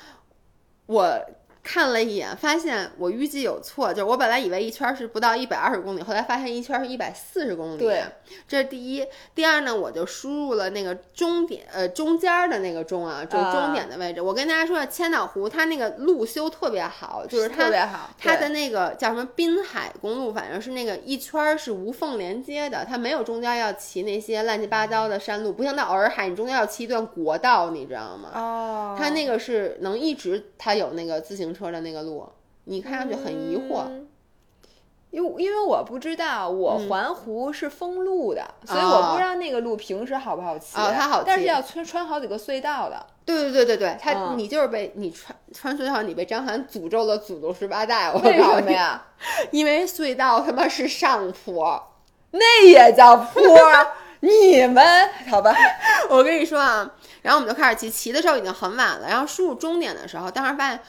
[0.87, 1.21] 我
[1.65, 7.79] 看了一眼，发现我预计有错，就是我本来以为一圈是不到一百二十公里，后来发现一圈是一百四十公里。
[7.79, 8.05] 对，
[8.47, 9.05] 这是第一。
[9.35, 14.21] 第二呢，我就输入了那个终点，呃，中间儿的那个钟啊，就啊终点的位置。
[14.21, 28.29] 我跟大家说，千岛湖它那个路修特别好，就是它特别好，它的那个叫什么滨海公路，反正是那个一圈儿是无缝连接的，它没有中间要骑那些乱七八糟的山路，不像到洱海，你中间要骑一段国道，你知道吗？
[28.35, 32.29] 哦，它那个是能一直它有那个自行车的那个路，
[32.65, 33.85] 你看上去很疑惑。
[33.89, 34.09] 嗯
[35.11, 40.77] 因因为我不知道，我嗯环湖是封路的，所以哦我不知道那个路平时好不好骑。
[40.77, 43.07] 哦它好骑但是要穿穿好几个隧道的。
[43.25, 48.63] 对对对对对，它、嗯你就是被你穿穿隧道，你被张涵诅咒了祖宗十八代，我为告诉你？
[48.63, 49.05] 什么呀？
[49.53, 51.81] 因为隧道他妈是上坡。
[52.33, 53.41] 那也叫坡？
[54.19, 54.85] 你们
[55.31, 55.55] 好吧？
[56.11, 56.91] 我跟你说啊，
[57.23, 60.81] 然后我们就开始骑，骑的时候已经很晚了，然后输入终点的时候，当时发现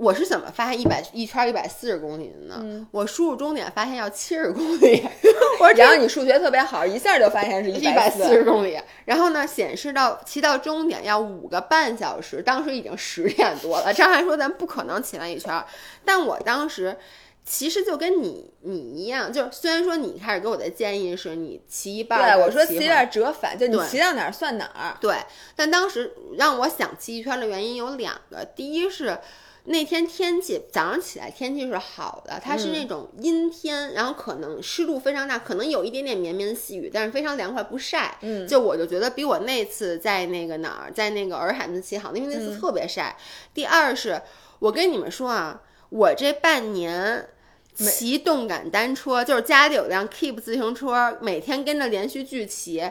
[0.00, 2.86] 我是怎么发现一百一圈一百四十公里的呢？
[2.90, 5.02] 我输入终点发现要七十公里，
[5.60, 13.92] 我说这然后你数学特别好，一下就发现是一百百四十公里，然后呢显示到骑到终点要五个半小时，当时已经十点多了。
[13.92, 15.66] 张翰说咱不可能骑完一圈儿，
[16.04, 16.96] 但我当时。
[17.42, 24.96] 其实就跟你你一样，就是虽然说你开始给我的建议是你骑一半我说骑回骑有点折返，就你骑到哪儿算哪儿。
[25.00, 25.16] 对，
[25.56, 29.18] 但当时让我想骑一圈的原因有两个，第一是
[29.64, 38.16] 那天天气早上起来天气是好的，它是那种阴天，然后可能湿度非常大，可能有一点点绵绵细雨，但是非常凉快不晒。
[38.22, 43.16] 嗯，就我就觉得比我那次在那个哪儿，在那个洱海那次骑好，因为那次特别晒。
[43.54, 44.20] 第二是
[44.58, 47.28] 我跟你们说啊，我这半年。
[47.72, 52.82] 骑动感单车，就是家里有辆 Keep 自行车，每天跟着连续剧骑，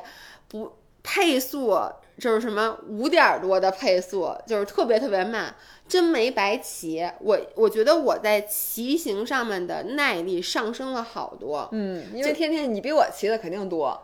[0.47, 0.72] 不
[1.03, 1.80] 配速
[2.20, 5.55] 就是什么五点多的配速，就是特别特别慢，
[5.88, 7.09] 真没白骑。
[7.22, 11.70] 我我觉得我在骑行上面的耐力上升了好多。
[11.72, 13.97] 嗯，因为天天你比我骑的肯定多，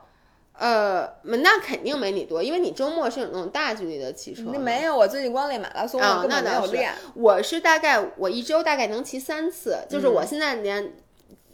[0.57, 6.93] 呃，那肯定没你多，因为你周末是有那种大距离的骑车没有，我最近光练马拉松，啊我根本没有练。
[7.15, 10.93] 我是大概我一周大概能骑三次，就是我现在连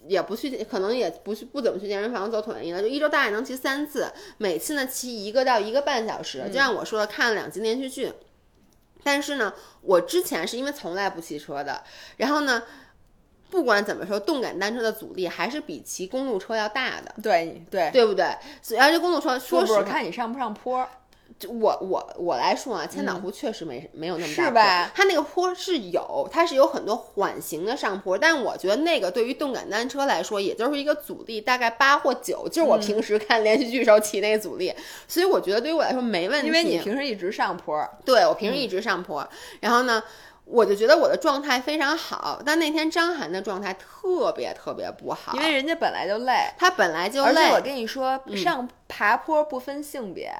[0.06, 6.44] 也不去，可能也不去不怎么去健身房做椭圆仪了，就一周大概能骑三次，每次呢骑一个到一个半小时。
[6.48, 8.12] 就像我说的，看了两集连续剧，
[9.02, 11.82] 但是呢，我之前是因为从来不骑车的，
[12.16, 12.62] 然后呢。
[13.52, 18.34] 不管怎么说，动感单车的阻力还是比骑公路车要大的，对对，对不对？
[18.62, 20.88] 所以而且公路车，说是实话，看你上不上坡。
[21.42, 24.92] 就我我我来说啊，千岛湖确实没、没有那么大坡是吧？
[24.94, 34.72] 它那个坡是有，它是有很多缓行的上坡，但我觉得那个对于动感单车来说，也就是一个阻力大概八或九，就是我平时看连续剧时候骑那个阻力，
[35.08, 36.46] 所以我觉得对于我来说没问题。
[36.46, 39.28] 因为你平时一直上坡，对我平时一直上坡，
[39.60, 40.02] 然后呢。
[40.44, 50.34] 我就觉得我的状态非常好，但那天张涵的状态特别特别不好，因为人家本来就累，他本来就累而且我，跟你说，上爬坡不分性别。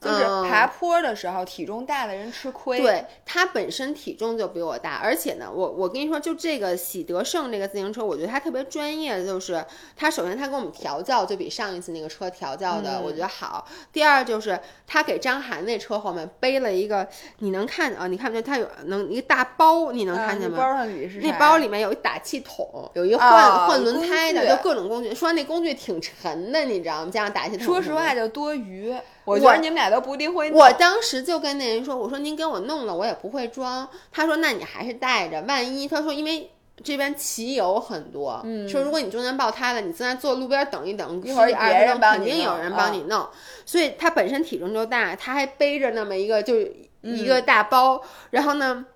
[0.00, 9.62] 就是嗯爬坡的时候，体重大的人吃亏。，对他本身体重就比我大，而且呢，我我跟你说，就这个喜德盛这个自行车，我觉得他特别专业，就是
[9.96, 13.66] 他首先他给我们调教就比上一次那个车调教的、嗯我觉得好。
[13.92, 17.06] 第二就是他给张涵那车后面背了一个，
[17.38, 18.06] 你能看啊？
[18.06, 20.56] 你看不见他有能一个大包，你能啊看见吗？
[20.58, 25.14] 那包上里是那包里面有一打气筒，有一换、啊换轮胎的，就各种工具。
[25.14, 27.10] 说那工具挺沉的，你知道吗？
[27.10, 27.66] 加上打气筒。
[27.66, 28.94] 说实话，就多余。
[29.30, 30.58] 我我觉得你们俩都不一定会弄。
[30.58, 36.50] 我当时就跟那人说：“我说您给我弄了，我也不会装。”他说：“那你还是带着，万一他说因为。”
[36.82, 43.28] 这边骑友很多，嗯，说如果你中间爆胎了，你在那坐路边等一等，一会儿别人帮肯定有人帮你弄。
[43.66, 48.86] 所以他本身体重就大，他还背着那么一个就是一个大包，然后呢，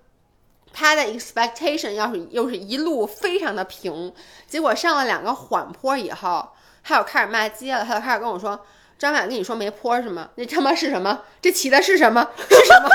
[0.73, 4.11] 他的 expectation 要是又是一路非常的平，
[4.47, 6.43] 结果上了两个缓坡以后，
[6.83, 8.59] 他又开始骂街了，他就开始跟我说
[8.97, 10.29] ：“张婉跟你说没坡是吗？
[10.35, 11.21] 那他妈是什么？
[11.41, 12.29] 这骑的是什么？
[12.49, 12.89] 是什么？”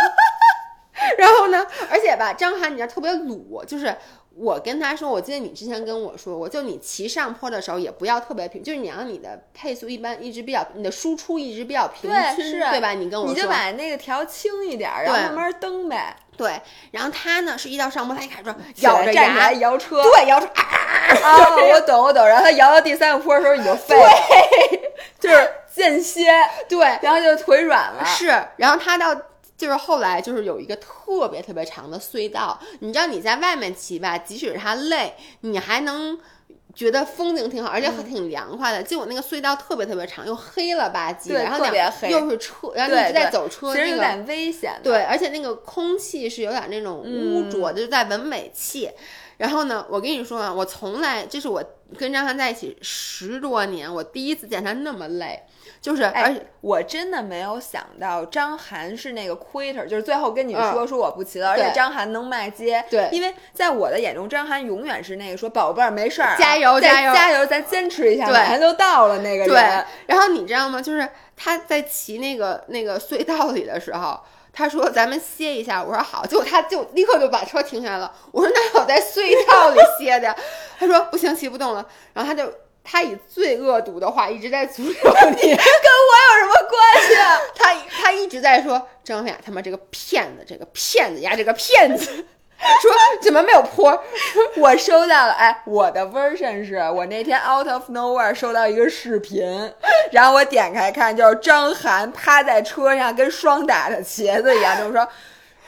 [1.16, 3.96] 然后呢，而且吧，张涵你知道特别鲁，就是
[4.36, 12.90] 我跟他说，我记得你之前跟我说过，就你骑上坡的时候也不要特别平，就是你让你的配速一般一直比较，你的输出一直比较平均，对是对吧？
[12.90, 16.14] 你跟我说，你就把那个调轻一点儿，然后慢慢蹬呗。
[16.36, 20.02] 对，然后他呢是一到上坡，他一开始说咬着牙摇车。
[20.02, 20.62] 对，摇车啊，
[21.22, 22.26] 啊， 我懂我懂。
[22.26, 24.10] 然后他摇到第三个坡的时候，你就废了，
[25.20, 26.28] 就是间歇，
[26.68, 28.04] 对，然后就腿软了。
[28.04, 28.26] 是，
[28.56, 29.14] 然后他到
[29.56, 36.18] 就是后来就是有一个特别特别长的隧道，你知道你在外面骑吧，即使他累，你还能。
[36.72, 38.80] 觉得风景挺好，而且嗯还挺凉快的。
[38.80, 44.84] 结果那个隧道特别特别长，又黑了吧唧的，对然后两特别黑又是车，然后你一直在走车，其实有点危险的。
[44.84, 48.88] 对，而且那个空气是有点那种污嗯浊的，就是在闻尾气。
[49.36, 51.60] 然后呢，我跟你说啊，我从来这是我
[51.98, 55.42] 跟张翰在一起十多年，我第一次见他那么累，
[55.80, 62.84] 就是而哎且，我真的没有想到张涵是那个 quitter，就是最后跟你嗯说说我不骑了，而且张涵能骂街。
[62.90, 70.82] 对因为在我的眼中，张涵永远是那个说宝贝儿没事儿啊，加油加油加油，咱坚持一下，对马上就到了那个对人。，然后你知道吗？
[70.82, 74.20] 就是他在骑那个那个隧道里的时候。
[74.52, 78.12] 他说：“咱们歇一下。”我说：“好。”结果他就立刻就把车停下来了。
[78.32, 80.36] 我说：“那我在隧道里歇的。”
[80.76, 82.52] 他说：“不行，骑不动了。”然后他就
[82.82, 87.38] 他以最恶毒的话一直在诅咒你， 跟我有什么关系啊？
[87.54, 92.06] 他他一直在说张雅他妈这个骗子，这个骗子呀，这个骗子，
[92.82, 92.90] 说
[93.22, 94.02] 怎么没有坡？
[94.56, 99.72] 我收到了，哎，我的 version 是我那天 out of nowhere 收到一个视频，
[100.10, 105.06] 然后我点开看，就是张涵趴在车上跟霜打的茄子一样，就是说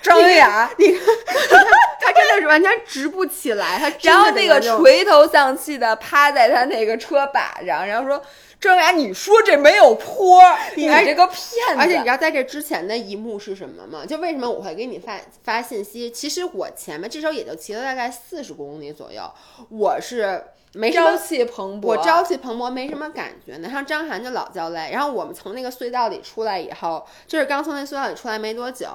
[0.03, 1.01] 张雅， 你看
[2.01, 8.21] 他真的是完全直不起来，他然后那个垂头丧气的趴在他那个车把上，然后说
[8.61, 10.43] 张雅，你说这没有坡，
[10.77, 14.05] 你而这个骗子，而且你知道在这之前的一幕是什么吗？
[14.05, 16.11] 就为什么我会给你发发信息？
[16.11, 19.23] 其实我前面这时候也就骑了大概四十公里左右，
[19.69, 20.45] 我是
[20.75, 23.69] 没什么朝气蓬勃，我朝气蓬勃，没什么感觉呢。
[23.71, 24.91] 像张涵就老叫累。
[24.93, 28.89] 然后我们从那个隧道里出来以后，就是刚从那隧道里出来没多久，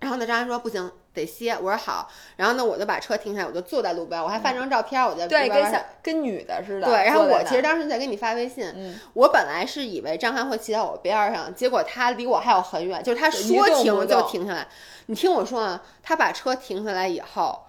[0.00, 1.52] 然后呢，张涵说不行，得歇。
[1.52, 2.10] 我说好。
[2.36, 14.66] 然后呢，我就把车停下来，我就坐在路边，我还发张照片，我在对，跟小跟女的似的，对，然后我其实当时在给你发微信，嗯我本来是以为张涵会骑到我边儿上，结果他离我还有很远，就是他说停就停下来。
[15.06, 17.64] 你听我说啊，他把车停下来以后，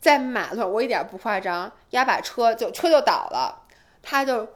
[0.00, 3.62] 在马路上，我一点不夸张，丫把车就车就倒了，
[4.02, 4.46] 他就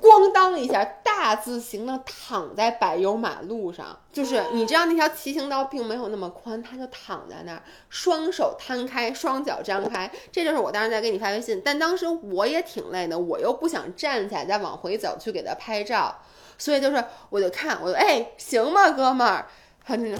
[0.00, 16.18] 咣当一下大字形的躺在柏油马路上，就是你知道那条骑行道并没有那么宽，他就躺在那儿，双手摊开，双脚张开，这就是我当时在给你发微信，但当时我也挺累的，我又不想站起来再往回走去给他拍照，
[16.58, 19.46] 所以就是我就看，我就哎行吗，哥们儿，
[19.84, 20.18] 他那个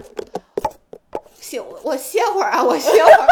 [1.40, 3.26] 行，我歇会儿啊，我歇会儿。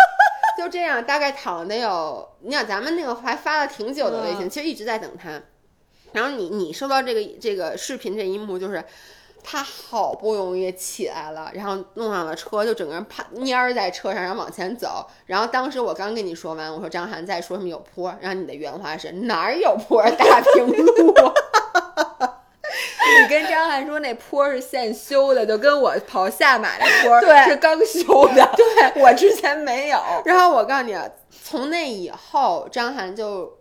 [0.58, 5.40] 就这样，大概躺了得有，你想咱们那个还发了挺久的微信，嗯其实一直在等他。
[6.12, 8.82] 然后你你收到这个这个视频这一幕，就是
[9.42, 15.06] 他好不容易起来了，然后弄上了车，就整个人趴蔫儿在车上，然后往前走。
[15.26, 21.14] 然后当时我刚跟你说完，我说张涵在说什么有坡，然后你的原话是哪儿有坡， 大平路。
[23.22, 31.08] 你跟张翰说那坡是现修的，就跟我跑下马那坡对是刚修的，对我之前没有，然后我告诉你，啊，
[31.44, 33.58] 从那以后，张涵就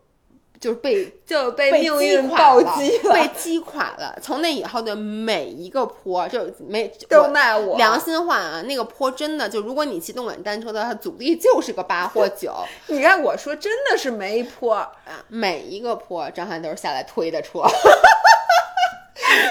[0.60, 4.18] 就是被 就被命运垮暴了击 被击垮了。
[4.22, 12.53] 从那以后的每一个坡，就没 都赖我良心话啊，那个坡真的就，如果你骑动感单车的话，阻力就是个八或九
[12.88, 17.62] 你看我说真的是没坡，啊，每一个坡张翰都是下来推的车。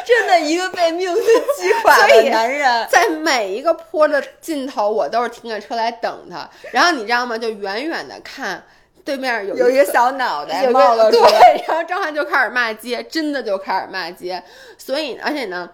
[0.04, 2.88] 真的一个被命运击垮的男人。
[2.90, 6.48] 在每一个坡的尽头，我都是停着车来等他。
[6.72, 7.36] 然后你知道吗？
[7.38, 8.64] 就远远的看
[9.08, 14.42] 对面有有一个个小脑袋冒了出来，对， 然后张翰就开始骂街，真的就开始骂街。
[14.76, 15.66] 所以，而且呢，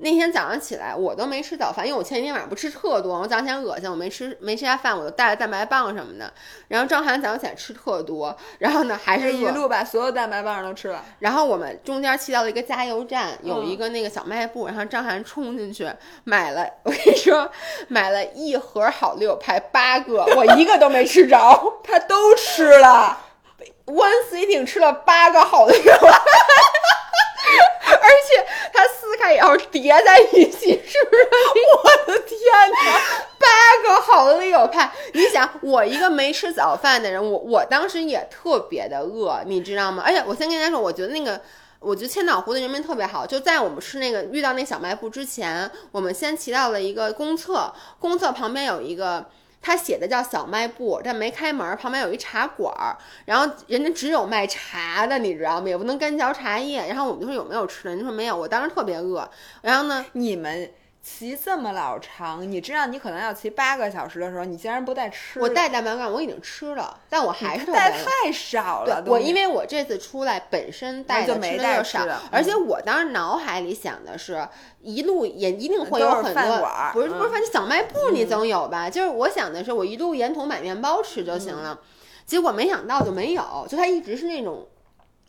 [0.00, 6.32] 那天早上起来我都没吃早饭，因为我前一天晚上不吃特多，我早上起来恶心，我没吃没吃下饭，我就带了蛋白棒什么的。
[6.68, 11.04] 然后张涵早上起来吃特多，然后呢还是一路把所有蛋白棒都吃了。
[11.18, 15.90] 然后我们中间去到了一个加油站，有嗯一个那个小卖部，然后张涵冲进去
[16.22, 17.50] 买了，我跟你说，
[17.88, 21.36] 买了一盒好六排八个，我一个都没吃着
[21.82, 23.18] 他都吃了
[23.86, 26.20] ，，one sitting 吃了八个好六派，
[28.08, 31.28] 而且它撕开以后叠在一起，是不是？
[31.76, 32.38] 我的天
[32.72, 33.00] 哪！
[33.38, 33.46] 八
[33.82, 40.02] 个好六派，你想，我一个没吃早饭的人，我我当时也特别的饿，你知道吗？
[40.06, 41.40] 而且我先跟大家说，我觉得那个。
[41.80, 49.26] 我觉得千岛湖的人民特别好，就在我们吃那个遇到那小卖部之前，我们先骑到了一个公厕，公厕旁边有一个，
[49.60, 55.68] 他写的叫小卖部，但没开门，旁边有一茶馆儿，然后人家只有卖茶的，你知道吗？
[55.68, 56.86] 也不能干嚼茶叶。
[56.86, 58.36] 然后我们就说有没有吃的，人家说没有。
[58.36, 59.28] 我当时特别饿，
[59.60, 60.70] 然后呢，你们
[61.08, 65.42] 骑这么老长，你知道你可能要骑八个小时的时候，你竟然不带吃的？
[65.42, 69.02] 我带蛋白棒我已经吃了，但我还是带太少了。
[69.06, 74.46] 我因为我这次出来本身带的就没吃的就少带吃的，而且我当时脑海里想的是，
[74.82, 78.90] 一路也一定会有很多饭馆，不是不是，嗯反正小卖部你总有吧？
[78.90, 81.80] 就是我想的是，我一路沿途买面包吃就行嗯了。
[82.26, 84.68] 结果没想到就没有，就它一直是那种，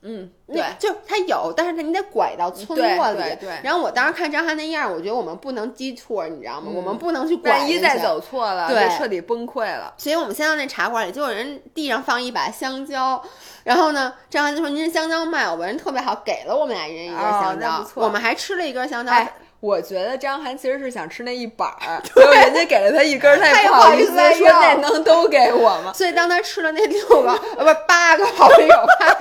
[0.01, 3.17] 嗯，那对，就他有，但是他你得拐到村落里。
[3.21, 6.71] 对对然后我当时看张翰那样，我觉得我们不能 detour，你知道吗？
[6.73, 9.93] 我们不能去拐万一再走错了，对就彻底崩溃了。
[9.97, 13.21] 所以我们先到那茶馆里，结果人地上放一把香蕉，
[13.63, 19.11] 然后呢，张翰就说：“您这香蕉卖我吧。”人特别好，给了我们俩一人一根哦香蕉，错我们还吃了一根香蕉。
[19.11, 19.29] 哎，
[19.59, 25.91] 我觉得张涵其实是想吃那一板儿， 结果人家给了他一根儿，他他也好意思说那能都给我吗？
[25.93, 28.67] 所以当他吃了那六个，呃，不是八个好友
[28.99, 29.17] 派，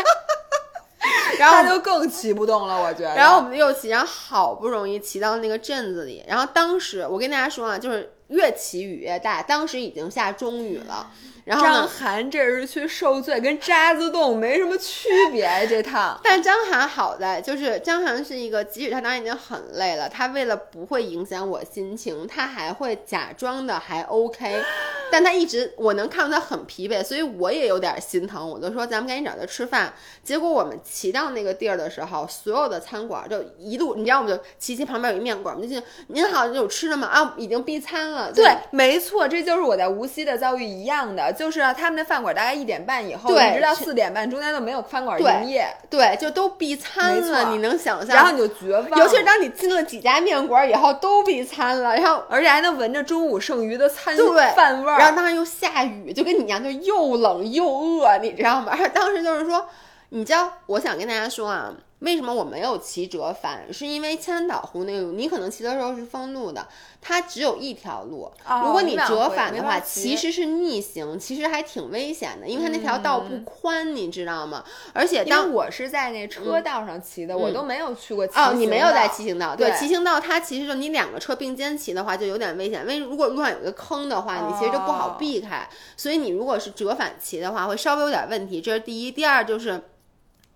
[1.38, 3.14] 然后他就更骑不动了，我觉得。
[3.14, 11.10] 然后我们又骑，然后好不容易骑到那个镇子里，然后当时我跟大家说啊，就是越骑雨越大，当时已经下中雨了，
[11.48, 11.88] 然后张。
[11.88, 15.48] 涵这是去受罪，跟渣滓洞没什么区别。
[15.68, 24.62] 这趟 但张涵好在就是张涵是一个，即使他当时已经很累了，他为了不会影响我心情，他还会假装的还 OK，
[25.10, 29.92] 但他一直我能看到他很疲惫，所以我也有点心疼，我就说咱们赶紧找他吃饭。
[30.22, 37.08] 结果我们骑到那个地儿的时候，所有的餐馆就一路，你知道我们就骑骑旁边有一面馆，我们就进去，您好，有吃的吗？
[37.08, 38.30] 啊，已经闭餐了。
[38.30, 48.16] 对，没错，这就是我在无锡的遭遇一样的，就是啊他们的饭馆大概一点半以后，一直到四点半，中间都没有饭馆对营业，对，就都闭餐没了，错你能想象？
[48.16, 54.26] 然后你就绝望，尤其是当你进了几家面馆以后，都闭餐了，然后而且还能闻着中午剩余的餐对
[54.56, 58.72] 饭味儿，然后当时又下雨，就跟你一样，就又冷又饿，你知道吗？
[58.72, 59.64] 而且当时就是说，
[60.08, 63.72] 你知道，我想跟大家说啊，为什么我没有骑折返？
[63.72, 66.66] 是因为千岛湖那个，你可能骑的时候是封路的，
[67.00, 68.30] 它只有一条路。
[68.46, 74.64] 哦如果你折返的话，其实是逆行，其实还挺危险的，因为它那条道不宽，你知道吗？
[74.92, 88.60] 而且当我是在那车道上骑的，我都没有去过骑哦，你没有在骑行道，对，对骑行道它其实就你两个车并肩骑的话就有点危险，因为如果路上有一个坑的话，你其实就不好哦避开，所以你如果是折返骑的话，会稍微有点问题。
[88.60, 89.80] 这是第一，第二就是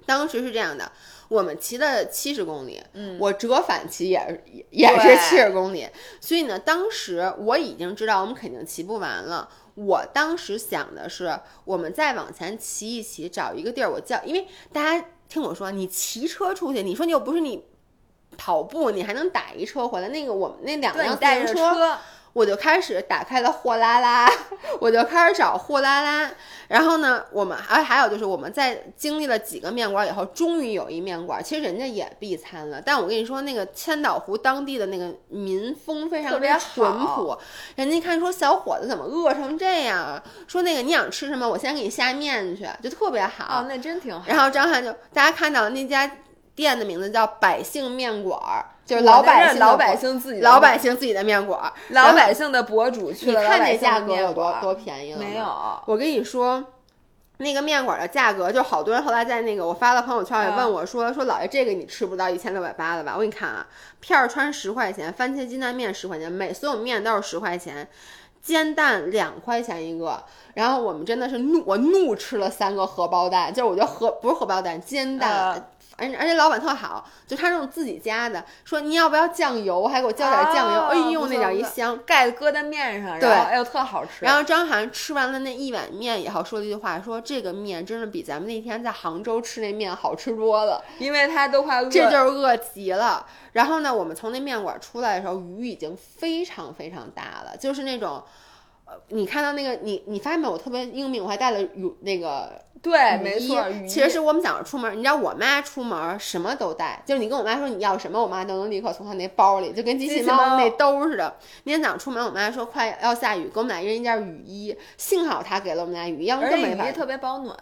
[0.04, 0.90] 当时是这样的。
[1.32, 5.88] 我们骑了七十公里，嗯，我折返骑也是也也是七十公里，
[6.20, 9.48] 所以呢，当时我已经知道我们肯定骑不完了。
[9.74, 17.64] 我当时想的是，我们再往前骑一骑，找一个地儿，我叫，因为大家听我说，你骑车出去，你说你又不是你
[18.36, 20.08] 跑步，你还能打一车回来。
[20.08, 21.98] 那个我们那两辆带着行，车，
[22.32, 24.30] 我就开始打开了货拉拉，
[24.80, 26.30] 我就开始找货拉拉。
[26.68, 32.80] 然后呢，我们还还有就是我们在经历了几个面馆以后，终于有一面馆，其实人家也闭餐了。
[32.80, 37.38] 但我跟你说，那个千岛湖当地的那个民风非常特别淳朴，
[37.76, 40.22] 人家一看说小伙子怎么饿成这样啊？
[40.48, 43.60] 说那个你想吃什么，我先给你下面去，就特别好。
[43.60, 44.24] 哦，那真挺好。
[44.26, 46.10] 然后张翰就大家看到那家
[46.54, 51.72] 店的名字叫百姓面馆儿，就是老百姓老百姓自己的老百姓自己的面馆儿。
[51.88, 55.44] 老百姓的博主去你了你看这价格有多多便宜了没有？
[55.86, 56.64] 我跟你说。
[57.38, 63.14] 那个面馆的价格，就好多人后来在那个我发了朋友圈也啊问我说、说老爷这个你吃不到一千六百八了吧？
[63.16, 63.66] 我给你看啊，
[63.98, 67.88] 片儿川十块钱，番茄鸡蛋面十块钱，每所有面都是十块钱，
[68.40, 70.22] 煎蛋两块钱一个。
[70.54, 75.66] 然后我们真的是怒，我怒吃了三个荷包蛋，就是我觉得荷不是荷包蛋，煎蛋、呃
[76.02, 81.98] 而且而且老板特好，就他那种自己家的，说你要不要酱油，还给我浇点酱油，哦哎呦那点一香。
[82.04, 84.24] 盖搁在面上，对哎呦特好吃。
[84.24, 93.24] 然后张涵吃完了那一碗面以后，说了一句话，说这个面真的比咱们那天在杭州吃那面好吃多了，因为他都快饿，这就是饿极了。
[93.52, 98.22] 然后呢，我们从那面馆出来的时候，雨已经非常非常大了，就是那种。
[98.92, 100.52] 呃，你看到那个你，你发现没有？
[100.52, 111.36] 我特别英明，我还带了雨那个对，没错，其实是我们早上出门，你知道我妈出门什么都带，就是你跟我妈说你要什么，我妈都能立刻从她那包里，就跟机器猫猫那兜似的。
[111.64, 117.56] 那天早上出门，我妈说快要下雨，给我们俩一人一件雨衣，幸好她给了我们俩雨衣，要不而然更没法且雨衣特别保暖。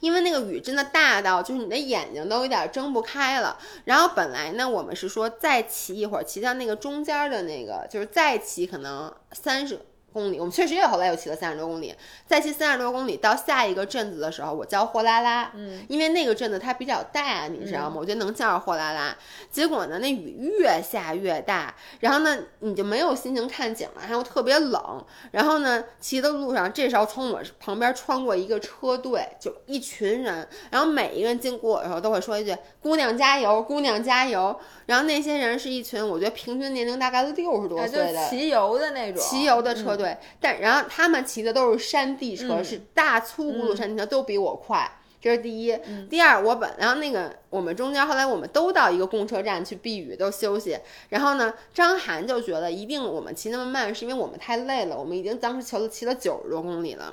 [0.00, 3.56] 因为那个雨真的大到就是你的眼睛都有点睁不开了。
[3.84, 9.78] 然后本来呢，我们是说再骑一会儿，骑到那个中间的那个，就是再骑可能三十。
[10.16, 11.94] 公里，我们确实也后来又骑了三十多公里，
[12.26, 17.96] 再骑三十多公里到下一个镇子的时候，我叫货拉拉，嗯，因为那个镇子它比较大，你知道吗？
[17.98, 19.14] 我觉得能叫上货拉拉。
[19.50, 25.04] 结果呢，那雨越下越大，然后呢，你就没有心情看景了，还又特别冷。
[25.32, 34.58] 然后呢，骑的路上，这时候从我旁边穿过一个车队，就一群人，然后每一个人经过我的时候都会说一句“姑娘加油，姑娘加油”。
[34.86, 38.28] 然后那些人是一群，我觉得平均年龄大概六十多岁的。
[38.28, 44.90] 骑游的那种，骑游的车嗯队，但然后他们骑的都是山地车，嗯是大粗轱辘山地车，都比我快。
[45.18, 45.76] 这是第一，
[46.08, 50.78] 第二，我本然后那个我们中间后来我们都到一个公车站去避雨，都休息。
[51.08, 54.96] 然后呢，张涵就觉得一定我们骑那么慢，是因为我们太累了。
[54.96, 57.12] 我们已经当时骑了骑了九十多公里了。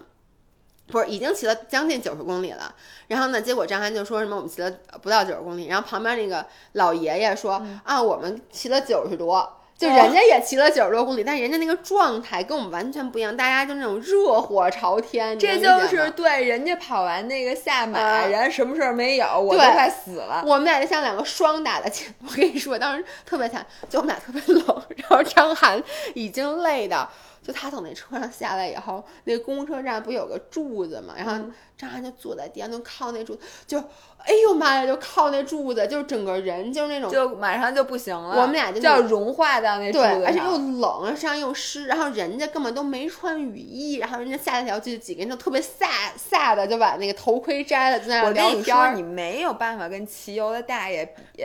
[0.86, 2.76] 不是，已经骑了将近九十公里了。
[3.08, 4.70] 然后呢，结果张涵就说什么我们骑了
[5.02, 20.44] 不到九十公里，然后旁边那个老爷爷说、嗯啊，我们骑了九十多，就哦人家也骑了九十多公里，但是人家那个状态跟我们完全不一样，大家就那种热火朝天，这就是对人家跑完那个下马，啊人家什么事儿没有，我都快死了。
[20.46, 22.14] 我们俩就像两个双打的亲。
[22.26, 25.82] 我跟你说，当时特别惨，就我们俩特别冷，然后张涵
[26.14, 27.08] 已经累的，
[27.42, 33.84] 就他从那车上下来以后，那公车站不有个柱子嘛，然后嗯张涵就坐在地上，就靠那柱子，就
[34.26, 37.10] 哎呦妈呀，就靠那柱子，就是整个人就是那种。
[37.12, 40.74] 就马上就不行了，我们俩就就要融化到那柱对，子而且又。
[40.74, 45.88] 冷，身上又湿，然后人家根本都没穿雨衣，然后人家下了条就几个人就特别飒
[46.32, 48.52] 飒的就把那个头盔摘了，就在那儿聊天儿。
[48.52, 51.44] 跟你说，你没有办法跟骑游的大爷比。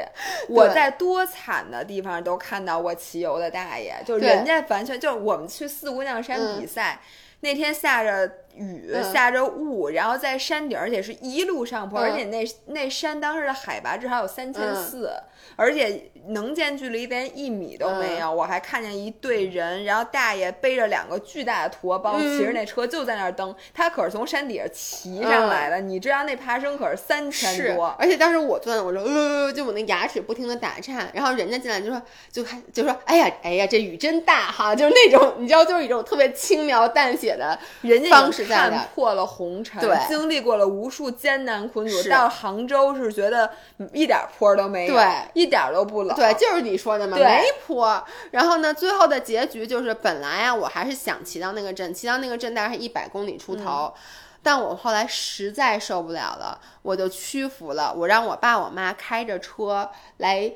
[0.48, 7.00] 我在多惨的地方都看到过骑游的大爷，就人家完全就是我们去四姑娘山嗯比赛。
[7.40, 15.10] 那天下着雨，嗯下着雾，然后在山顶，而且是一路上坡，嗯而且那那山当时的海拔至少有三千四，
[15.56, 18.32] 而且能见距离连一米都没有。
[18.32, 23.54] 我还看见一队人，然后大爷背着两个巨大的驮包，嗯骑着那车就在那儿蹬。
[23.72, 27.94] 他可是从山底下骑上来的，你知道那爬升可是三千是多，。
[27.98, 43.50] 而且当时我坐那，我说呃，就我那牙齿不停的打颤，然后人家进来就说，就开就说，哎呀哎呀，这雨真大哈，就是那种你知道，就是一种特别轻描淡写的，人家方式看破了红尘，对经历过了无数艰难困阻，是到杭州是觉得
[43.92, 48.02] 一点坡都没有，对，一点都不冷，对，就是你说的嘛，没坡。
[48.30, 53.92] 然后呢，最后的结局就是，本来啊，我还是想骑到那个镇，骑到那个镇大概是一百公里出头。
[54.40, 57.92] 但我后来实在受不了了，我就屈服了。
[57.92, 60.50] 我让我爸我妈开着车来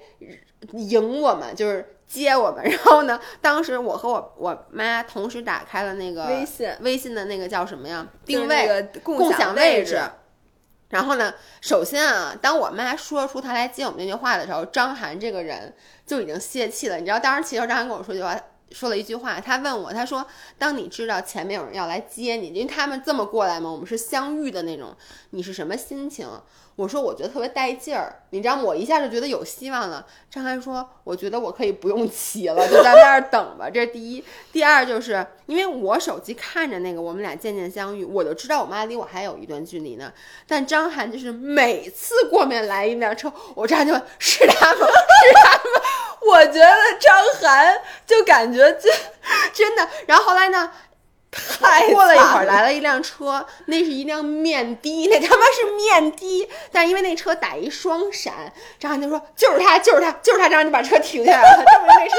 [0.73, 2.62] 迎我们，就是接我们。
[2.68, 8.06] 然后呢，当时我和我我妈同时打开了那个微信微信的那个叫什么呀？
[8.26, 9.98] 定位共共享位置。
[10.90, 11.32] 然后呢，
[11.62, 15.74] 首先啊，当我妈说出她来接我们那句话的时候，张涵这个人
[16.05, 16.98] 就已经泄气了。
[16.98, 18.39] 你知道，当时其实张涵跟我说句话，
[18.72, 20.26] 说了一句话，他问我，他说
[20.59, 24.94] ：“当你知道前面有人要来接你，因为他们这么过来嘛，我们是相遇的那种，
[25.30, 26.28] 你是什么心情？”
[26.74, 28.62] 我说：“我觉得特别带劲儿，你知道吗？
[28.62, 34.24] 我一下就觉得有希望了。”张涵说：“我觉得我可以不用骑了，就在那儿等吧。”这是第一。
[34.53, 40.12] 第二就是因为我手机看着那个我们俩渐渐相遇，我就知道我妈离我还有一段距离呢。
[40.47, 44.86] 但张涵就是每次过面来一辆车，我这样就是他吗？
[44.86, 45.85] 是他吗？
[46.27, 46.70] 我觉得
[47.01, 48.89] 张涵就感觉这
[49.53, 49.86] 真的。
[50.07, 50.73] 然后后来呢？
[51.60, 52.72] 太过了一会儿，来了。
[52.72, 56.48] 一辆车，那是一辆面的，那他妈是面的。
[56.70, 58.34] 但是因为那车打一双闪，
[58.78, 62.16] 张涵就说就是他，就是他，就是他，张涵就把车停下来了，证明那车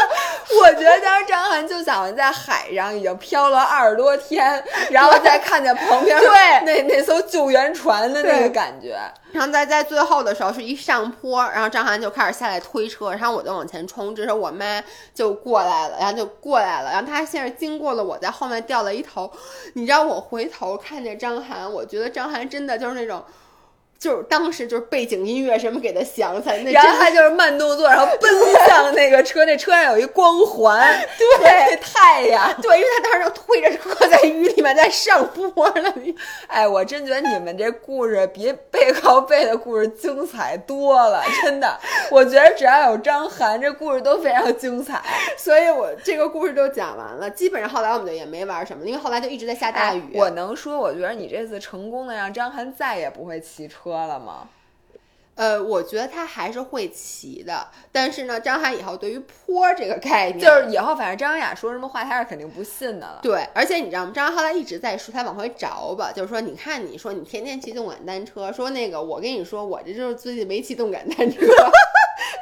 [0.60, 6.30] 我觉得当时张涵就想在海上已经漂了二十多天，然后再看见旁边 对。
[6.66, 8.98] 那那艘救援船的那个感觉，
[9.34, 14.82] 然后在在最后的时候是一上坡，然后张涵就开始下来推车，然后我就往前冲，这时候我妈
[15.14, 19.30] 就过来了，然后就过来了，然后她先是经过了我，在后面掉了一头，
[19.74, 23.22] 你知道我回头看见张涵，我觉得张涵真的就是那种。
[24.04, 28.30] 就是当时就是背景音乐什么给他响起来，那然后他就是慢动作，然后奔
[28.68, 35.94] 向那个车，那车上有一光环， 对太阳，对，因为他当时就推着车在雨里面在上坡了。
[36.48, 41.80] 哎，我真觉得你们这故事比背靠背的故事精彩多了，真的。
[42.12, 45.02] 我觉得只要有张涵，这故事都非常精彩。
[45.38, 50.02] 所以我这个故事都讲完了，基本上后来我们就也没玩什么，因为后来就一直在下大雨。
[50.14, 54.50] 哎我能说，我觉得你这次成功的让张涵再也不会骑车了吗？
[55.36, 63.20] 呃，我觉得他还是会骑的，但是呢，张涵以后对于坡这个概念，就是以后反正张雅说什么话，他是肯定不信的了。
[63.24, 64.12] 对，而且你知道吗？
[64.14, 71.40] 张涵后来一直在说，他往回找吧，就是说，你看，你说你天天骑动感单车，说那个，我跟你说，我这就是最近没骑动感单车。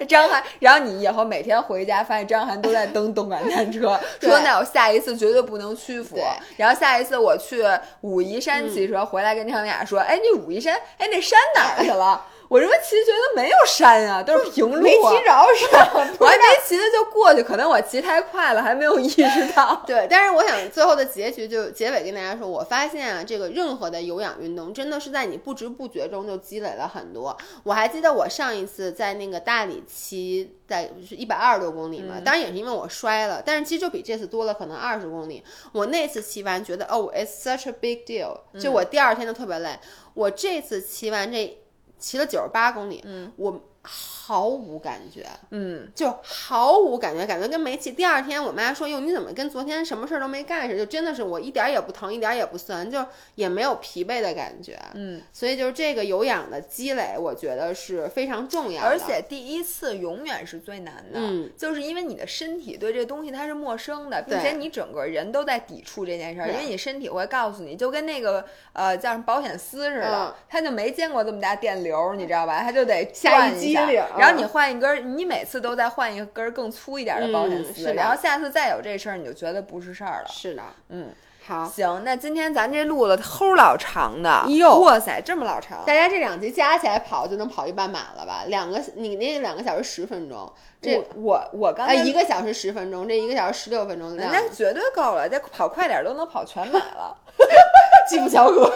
[0.05, 6.17] 张涵，然后你以后每天回家发现张涵都在蹬动感单车， 说那我下一次绝对不能屈服。
[6.57, 7.63] 然后下一次我去
[8.01, 12.25] 武夷山骑车、回来跟他们俩说，哎，你武夷山，哎，那山哪儿去了？
[12.51, 15.31] 我这不骑觉得没有山啊、都是平路、啊，没骑着
[15.71, 19.81] 山，我还没骑呢就过去，可能我骑太快了，还没有意识到。
[19.87, 27.37] 对，但是我想最后的结局就结尾跟大家说，我发现啊，这个任何的有氧运动真的是在你不知不觉中就积累了很多。
[27.63, 35.41] 我还记得我上一次在那个大理骑，在是一百二十多公里嘛，当然也是因为我摔了，但是其实就比这次多了可能二十公里。
[35.71, 39.79] 我那次骑完觉得哦，it's such a big deal，就我第二天就特别累。
[40.13, 41.57] 我这次骑完这
[42.01, 47.91] 骑了九十八公里，嗯，我毫无感觉，嗯，就毫无感觉，感觉跟没气。
[47.91, 53.03] 第二天我妈说：“哟，你怎么跟昨天什么事儿都没干似的？”就真的是我一点儿也不疼，一点儿也不酸，就
[53.35, 54.79] 也没有疲惫的感觉。
[54.93, 58.87] 嗯，所以就是这个有氧的积累，我觉得是非常重要的。
[58.87, 72.61] 而且第一次永远是最难的，嗯，就是因为你的身体对这东西它是陌生的，并且你整个人都在抵触这件事儿，因为你身体会告诉你，就跟那个呃叫什么保险丝似的，嗯他就没见过这么大电流，你知道吧？
[72.61, 73.70] 他就得下转一下
[74.17, 80.27] 然后你换一根儿，你每次都在换一根儿更粗一点的保险丝，然后下次再有这事儿，你就觉得不是事儿了。
[80.29, 81.09] 是的，嗯，
[81.45, 81.65] 好。
[81.65, 85.83] 行，那今天咱这录了齁老长的，哟哇塞，这么老长。
[85.85, 88.43] 大家这两集加起来跑就能跑一半马了吧？
[88.47, 97.17] 两个，你那两个小时十分钟，这我我我刚一个小时十分钟，这一个小时十六分钟那绝对够了，再跑快点儿都能跑全马了。
[98.09, 98.71] 基普乔格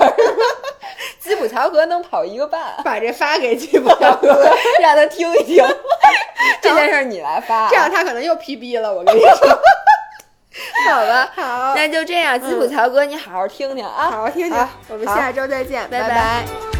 [1.19, 4.49] 基普乔格能跑一个半， 把这发给基普乔格，
[4.81, 5.65] 让他听一听。
[6.61, 8.93] 这件事儿你来发啊，这样他可能又 PB 了。
[8.93, 9.59] 我跟你说，
[10.87, 11.31] 好吧？
[11.35, 16.09] 好，那就这样，基普乔格，你好好听听啊，好好听听，我们下周再见，拜拜。
[16.09, 16.74] 拜